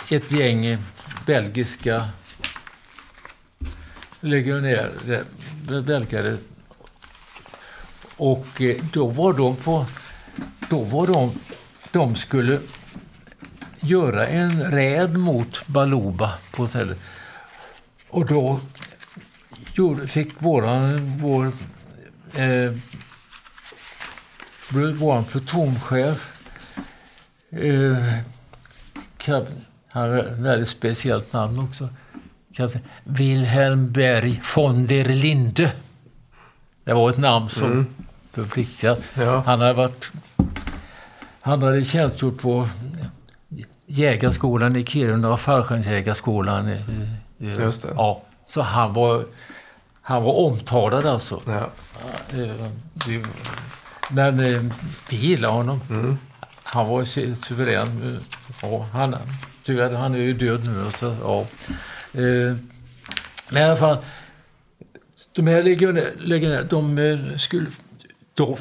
[0.09, 0.77] ett gäng
[1.25, 2.03] belgiska
[4.21, 4.91] lägger ner
[5.67, 6.37] det belgare.
[8.17, 9.85] Och eh, då var de på...
[10.69, 11.31] Då var de...
[11.91, 12.59] De skulle
[13.79, 16.99] göra en räd mot Baluba på hotellet.
[18.09, 18.59] Och då
[19.73, 21.45] gjorde, fick våran, vår,
[22.33, 22.73] eh,
[24.69, 26.31] vår plutonchef
[27.51, 28.19] eh,
[29.91, 31.89] han har ett väldigt speciellt namn också.
[32.59, 35.71] Kapten Wilhelm Berg von der Linde.
[36.83, 37.85] Det var ett namn som mm.
[39.13, 39.43] Ja.
[39.45, 40.11] Han hade varit
[41.41, 42.69] han hade tjänstgjort på
[43.85, 46.75] jägarskolan i Kiruna och fallskärmsjägarskolan
[47.37, 47.89] Just det.
[47.95, 49.25] Ja, så han var,
[50.01, 51.41] han var omtalad alltså.
[51.45, 51.69] Ja.
[54.09, 54.61] Men eh,
[55.09, 55.81] vi gillar honom.
[55.89, 56.17] Mm.
[56.63, 57.05] Han var
[57.35, 58.19] suverän.
[58.61, 59.15] Ja, han,
[59.63, 60.91] tyvärr, han är ju död nu.
[60.97, 61.45] Så, ja.
[62.13, 62.55] Eh,
[63.49, 63.97] men i alla fall,
[65.31, 65.63] de här
[66.17, 67.67] legionärerna, de eh, skulle...
[68.33, 68.57] Då,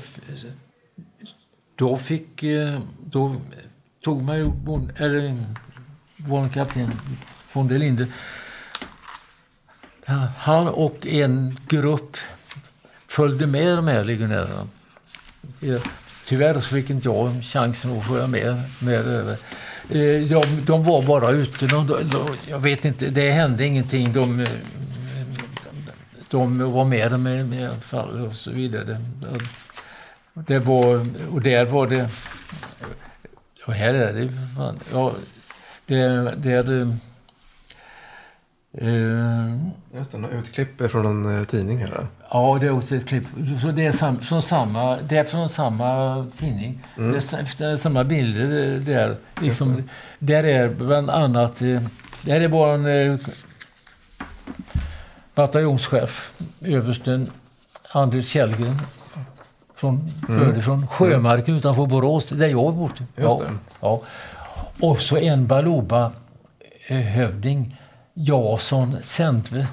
[1.76, 2.42] då fick...
[2.42, 3.36] Eh, då
[4.04, 4.52] tog man ju...
[4.96, 5.44] Eller
[6.16, 6.92] vår kapten
[7.52, 8.06] von der Linde
[10.36, 12.16] han och en grupp
[13.08, 14.68] följde med de här legionärerna.
[16.24, 19.36] Tyvärr så fick inte jag chansen att följa med, med över.
[19.90, 21.66] Eh, de, de var bara ute.
[21.66, 24.12] De, de, jag vet inte, det hände ingenting.
[24.12, 24.48] De, eh,
[26.30, 28.84] de var med, dem eh, i alla fall och så vidare.
[28.84, 28.98] Det
[30.46, 32.08] det var, och där var det...
[33.66, 34.32] Och här är det...
[34.56, 35.12] Fan, ja,
[35.86, 36.96] Det, det är...
[39.94, 42.06] Just det, några utklipp från en eh, tidning här.
[42.30, 43.24] ja, det är också ett klipp.
[43.62, 46.84] Så det är, sam, från samma, det är från samma tidning.
[46.96, 47.12] Mm.
[47.12, 49.16] Det, är, det är samma bilder där.
[49.40, 49.82] Liksom,
[50.18, 51.62] där är bland annat...
[51.62, 51.80] eh,
[52.22, 53.16] Där är vår eh,
[55.34, 57.30] bataljonschef, översten
[57.92, 58.78] Anders Källgren.
[59.74, 60.62] Från, mm.
[60.62, 62.92] från Sjömarken utanför Borås, där jag bor.
[63.16, 63.42] Just ja.
[63.80, 64.00] Ja.
[64.80, 67.77] Och så en Baluba-hövding,
[68.20, 69.66] Jason Sendve.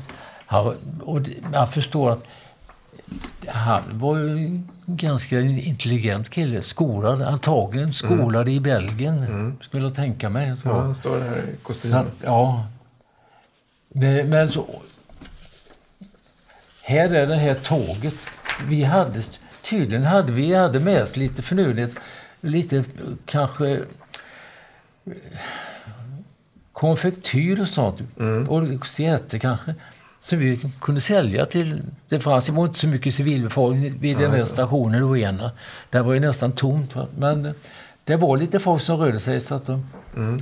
[0.46, 1.22] Han, och
[1.52, 2.24] man förstår att
[3.48, 6.62] han var ju en ganska intelligent kille.
[6.62, 10.48] Skolad, antagligen skolad i Belgien, skulle jag tänka mig.
[10.50, 10.80] Ja, Ja.
[10.82, 11.98] han står här i Så kostymen.
[12.00, 12.66] att, ja.
[13.90, 14.66] Men, men så...
[16.84, 18.16] Här är det här tåget.
[18.68, 19.22] Vi hade,
[19.64, 21.96] tydligen hade vi hade med oss lite förnödenhet.
[22.42, 22.84] Lite
[23.26, 23.82] kanske
[26.76, 28.02] konfektyr och sånt.
[28.48, 29.76] Och säte kanske.
[30.20, 31.82] Som vi kunde sälja till...
[32.08, 34.46] Det fanns var inte så mycket civilbefolkning vid den det.
[34.46, 35.52] stationen Roena.
[35.90, 36.96] Där var ju nästan tomt.
[37.18, 37.54] Men
[38.04, 39.42] det var lite folk som rörde sig.
[39.42, 39.86] Så att de,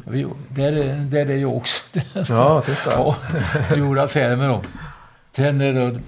[0.06, 2.00] vi, det, är, det är det jag också.
[2.30, 2.92] Ja, titta.
[2.92, 3.16] Ja,
[3.70, 4.62] vi gjorde affärer med dem.
[5.32, 6.00] Sen, det,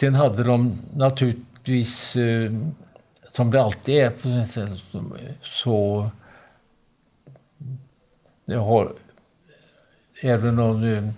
[0.00, 2.52] sen hade de naturligtvis, eh,
[3.32, 4.12] som det alltid är,
[5.42, 6.10] så
[8.46, 8.92] jag har
[10.22, 11.08] även någon eh,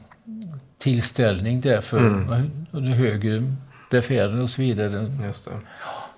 [0.78, 2.50] tillställning där för Mm.
[2.70, 3.42] de högre
[3.90, 5.12] befälen och så vidare.
[5.24, 5.50] Just det.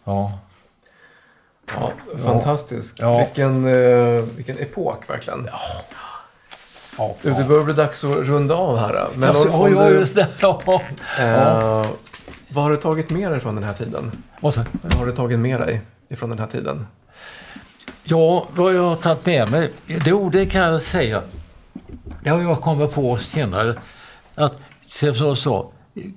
[0.04, 0.38] Ja.
[1.74, 2.98] Ja, fantastiskt.
[3.00, 3.18] Ja.
[3.18, 5.48] Vilken, eh, vilken epok verkligen.
[6.98, 9.08] Ja, Du, det börjar bli dags att runda av här.
[9.14, 10.28] Men Alltså, om, om du, just det.
[10.40, 10.62] Ja.
[10.66, 10.80] Ja.
[11.18, 11.86] eh,
[12.48, 14.12] vad har du tagit med dig från den här tiden?
[14.40, 14.54] Vad
[14.94, 16.86] har du tagit med dig ifrån den här tiden?
[18.10, 21.22] Ja, vad jag har tagit med mig, det, det kan jag säga.
[22.22, 23.74] Det har jag kommit på senare.
[24.34, 25.70] Att, som jag sa,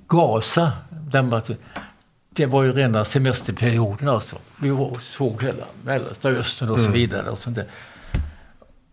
[0.07, 1.29] Gaza, den
[2.29, 4.37] det var ju rena semesterperioden alltså.
[4.61, 7.29] Vi såg hela Mellersta Östern och så vidare.
[7.29, 7.65] Och, sånt där.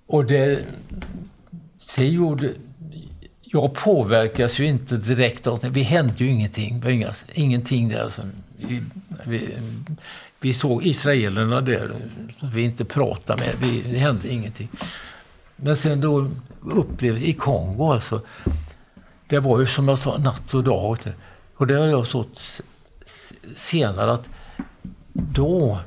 [0.06, 0.64] och det,
[1.96, 2.52] det gjorde...
[3.42, 5.68] Jag påverkas ju inte direkt av det.
[5.68, 6.80] Vi hände ju ingenting.
[6.80, 8.08] Det var inga, ingenting där.
[8.08, 8.82] Som vi,
[9.24, 9.54] vi,
[10.40, 11.90] vi såg israelerna där
[12.38, 13.54] som vi inte pratade med.
[13.58, 14.68] Vi, det hände ingenting.
[15.56, 16.30] Men sen då
[16.62, 18.20] upplevde i Kongo alltså.
[19.28, 20.98] Det var ju som jag sa, natt och dag.
[21.56, 22.60] Och det har jag sått s-
[23.06, 24.30] s- senare att
[25.12, 25.78] då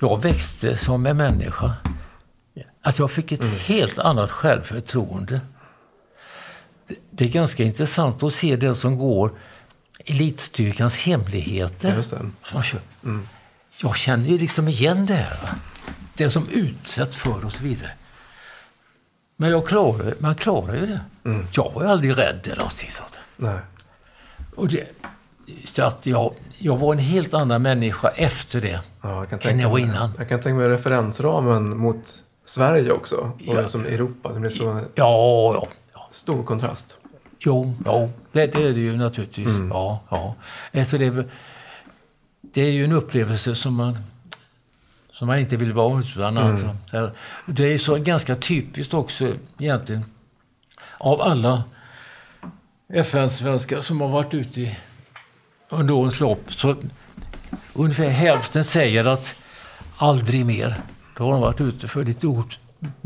[0.00, 1.72] jag växte som en människa.
[2.82, 5.40] Att jag fick ett helt annat självförtroende.
[7.10, 9.30] Det- är ganska intressant att se det som går
[10.04, 11.88] elitstyrkans hemligheter.
[11.88, 12.62] Ja, just det.
[12.62, 12.80] Kör.
[13.82, 15.42] Jag känner ju liksom igen det här.
[15.42, 15.48] va.
[16.14, 17.90] Det som utsätts för och så vidare.
[19.36, 21.00] Men jag klarar, man klarar ju det.
[21.52, 23.18] Jag var ju aldrig rädd eller någonting sånt.
[23.36, 23.58] Nej.
[24.54, 24.86] Och det,
[25.68, 28.80] så att jag, jag var en helt annan människa efter det.
[29.02, 30.12] Ja, jag kan Än tänka jag var innan.
[30.18, 32.14] Jag kan tänka mig referensramen mot
[32.44, 33.16] Sverige också.
[33.16, 33.68] Och Ja.
[33.68, 34.32] som Europa.
[34.32, 34.64] Det blir så
[34.94, 35.66] Ja, ja.
[35.94, 36.08] ja.
[36.10, 36.98] stor kontrast.
[37.38, 39.48] Jo, ja, det, det är det ju naturligtvis.
[39.48, 39.68] Mm.
[39.68, 40.34] Ja, ja.
[40.74, 41.24] Alltså det,
[42.56, 43.98] det är ju en upplevelse som man,
[45.12, 46.36] som man inte vill vara utan.
[46.36, 46.48] Mm.
[46.50, 46.76] Alltså.
[47.46, 50.04] Det- är så ganska typiskt också egentligen
[50.98, 51.64] av alla
[52.92, 54.76] FN-svenskar som har varit ute i,
[55.68, 56.52] under årens lopp.
[56.52, 56.74] Så
[57.72, 59.42] ungefär hälften säger att
[59.96, 60.74] aldrig mer.
[61.16, 62.58] Då har de varit ute för lite ot,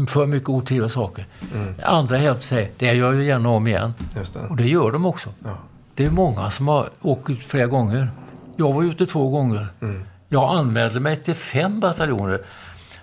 [0.09, 1.26] för mycket otrevliga saker.
[1.55, 1.74] Mm.
[1.84, 3.94] Andra hälften säger det gör jag gärna om igen.
[4.14, 4.36] Det.
[4.51, 5.30] Och det gör de också.
[5.44, 5.59] Ja.
[5.94, 8.11] Det är många som har åkt ut flera gånger.
[8.57, 9.66] Jag var ute två gånger.
[9.82, 10.05] Mm.
[10.28, 12.40] Jag anmälde mig till fem bataljoner.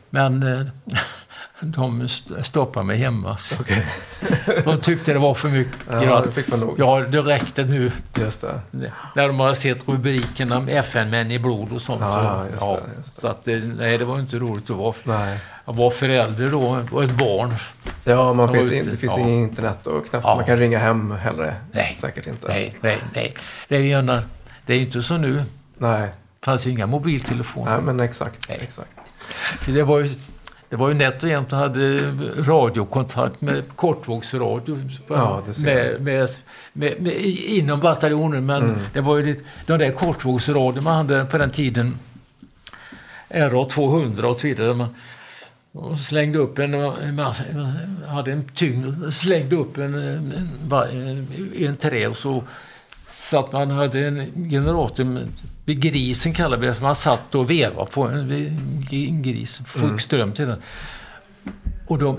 [0.09, 0.65] Men eh,
[1.59, 3.37] de st- stoppade mig hemma.
[3.59, 3.85] Okej.
[4.65, 5.77] De tyckte det var för mycket.
[5.91, 6.75] Ja, det fick man nog.
[6.79, 7.91] Ja, det räckte nu.
[8.15, 8.61] Just det.
[9.15, 12.01] När de har sett rubrikerna med FN-män i blod och sånt.
[12.01, 13.21] Ja, så, just det, det.
[13.21, 14.93] så att, det- nej, det var inte roligt att vara.
[15.03, 15.39] Nej.
[15.65, 17.53] Jag var förälder då och ett barn.
[18.03, 18.91] Ja, man ute.
[18.91, 19.19] det finns Ja.
[19.23, 20.35] inget internet och knappt Ja.
[20.35, 21.55] man kan ringa hem heller.
[21.71, 21.95] Nej.
[21.99, 22.47] Säkert inte.
[22.47, 23.33] Nej, nej, nej.
[23.67, 24.23] Det är ju gärna-
[24.68, 25.34] det är ju inte som nu.
[25.36, 25.43] Det
[25.78, 26.09] Nej.
[26.41, 27.72] fanns ju inga mobiltelefoner.
[27.72, 28.49] Nej, men exakt.
[28.49, 28.59] Nej.
[28.61, 28.89] exakt.
[29.59, 30.09] För det var ju,
[30.70, 31.97] det var ju nätt och jämnt att hade
[32.38, 36.30] radiokontakt med kortvågsradio Ja, det med, med,
[36.74, 37.13] med, med,
[37.45, 38.45] inom bataljonen.
[38.45, 38.80] Men Mm.
[38.93, 41.99] det var ju lite, de där kortvågsradio man hade på den tiden,
[43.30, 44.74] RA200 och så vidare.
[44.74, 44.95] Man,
[45.72, 47.43] och slängde upp en, massa,
[48.07, 50.34] hade en tyngd, slängde upp en, en,
[50.72, 52.43] en, en trä och så
[53.12, 55.28] satt man hade en generator
[55.66, 60.47] vid grisen kallar vi det, man satt och vevade på en, gris, fick ström till
[60.47, 60.62] den.
[61.88, 62.18] Och de,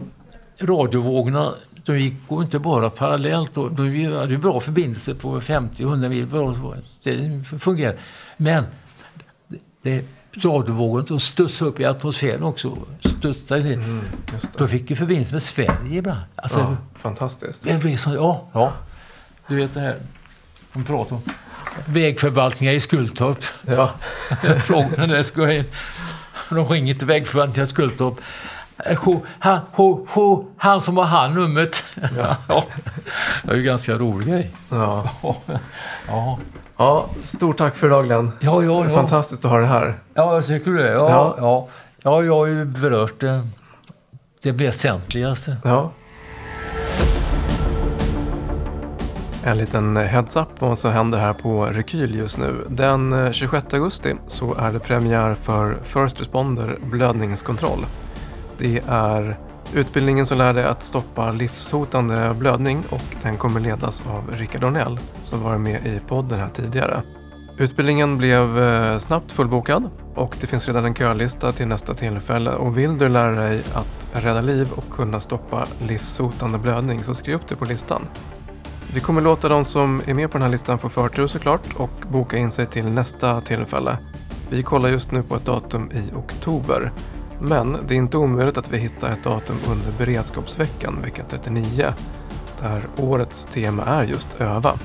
[0.60, 3.54] radiovågorna de gick inte bara parallellt.
[3.54, 6.82] De hade bra förbindelse på 50-100 mil.
[7.02, 7.98] Det fungerade.
[8.36, 8.64] Men
[9.82, 12.76] det, radiovågorna studsade upp i atmosfären också.
[13.00, 14.00] Studsade mm,
[14.56, 16.20] Då fick vi förbindelse med Sverige ibland.
[16.34, 17.64] Alltså, ja, fantastiskt.
[17.64, 18.72] Det blev så, ja, ja.
[19.48, 19.96] Du vet det här
[20.72, 21.22] de pratar om.
[21.86, 23.44] Vägförvaltningar i Skultorp.
[23.66, 23.90] Ja.
[24.64, 25.64] Frågorna där ska in.
[26.50, 28.20] De ringer till vägförvaltningen i Skultorp.
[28.98, 31.84] Ho, han, ho, ho, han som har han numret.
[32.16, 32.36] Ja.
[32.48, 32.64] ja.
[33.42, 34.50] Det är ju ganska rolig grej.
[34.68, 35.10] Ja.
[36.08, 36.38] ja.
[36.76, 37.08] ja.
[37.22, 38.32] Stort tack för idag Glenn.
[38.40, 38.94] Ja, ja, ja.
[38.94, 39.98] Fantastiskt att ha det här.
[40.14, 40.90] Ja, jag tycker det.
[40.90, 41.34] Ja, ja.
[41.38, 41.68] ja.
[42.02, 43.46] ja jag har ju berört det,
[44.42, 45.56] det väsentligaste.
[45.64, 45.92] Ja.
[49.44, 52.54] En liten heads-up vad som händer här på Rekyl just nu.
[52.68, 57.86] Den eh, 26 augusti så är det premiär för First Responder blödningskontroll.
[58.58, 59.38] Det är
[59.74, 65.00] utbildningen som lär dig att stoppa livshotande blödning och den kommer ledas av Rickard Ornell
[65.22, 67.02] som var med i podden här tidigare.
[67.58, 72.78] Utbildningen blev eh, snabbt fullbokad och det finns redan en kölista till nästa tillfälle och
[72.78, 77.48] vill du lära dig att rädda liv och kunna stoppa livshotande blödning så skriv upp
[77.48, 78.02] det på listan.
[78.94, 81.90] Vi kommer låta de som är med på den här listan få förtur såklart och
[82.10, 83.98] boka in sig till nästa tillfälle.
[84.50, 86.92] Vi kollar just nu på ett datum i oktober.
[87.40, 91.92] Men det är inte omöjligt att vi hittar ett datum under beredskapsveckan, vecka 39,
[92.62, 94.78] där årets tema är just öva.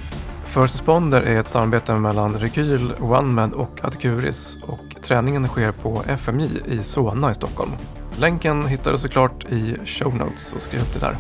[0.46, 6.50] First Responder är ett samarbete mellan Rekyl, OneMed och Adcuris och träningen sker på FMJ
[6.66, 7.72] i Solna i Stockholm.
[8.18, 11.18] Länken hittar du såklart i show notes, så skriv upp det där.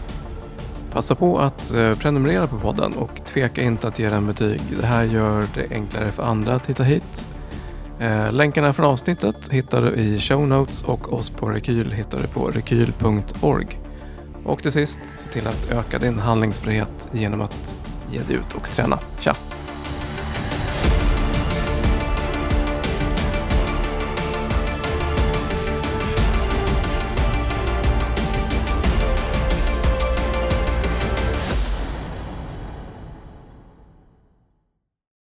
[0.94, 4.62] Passa på att eh, prenumerera på podden och tveka inte att ge den betyg.
[4.80, 7.26] Det här gör det enklare för andra att hitta hit.
[8.00, 12.28] Eh, länkarna från avsnittet hittar du i show notes och oss på Rekyl hittar du
[12.28, 13.80] på rekyl.org.
[14.46, 17.78] Och till sist, se till att öka din handlingsfrihet genom att
[18.12, 19.00] ge dig ut och träna.
[19.20, 19.36] Tja!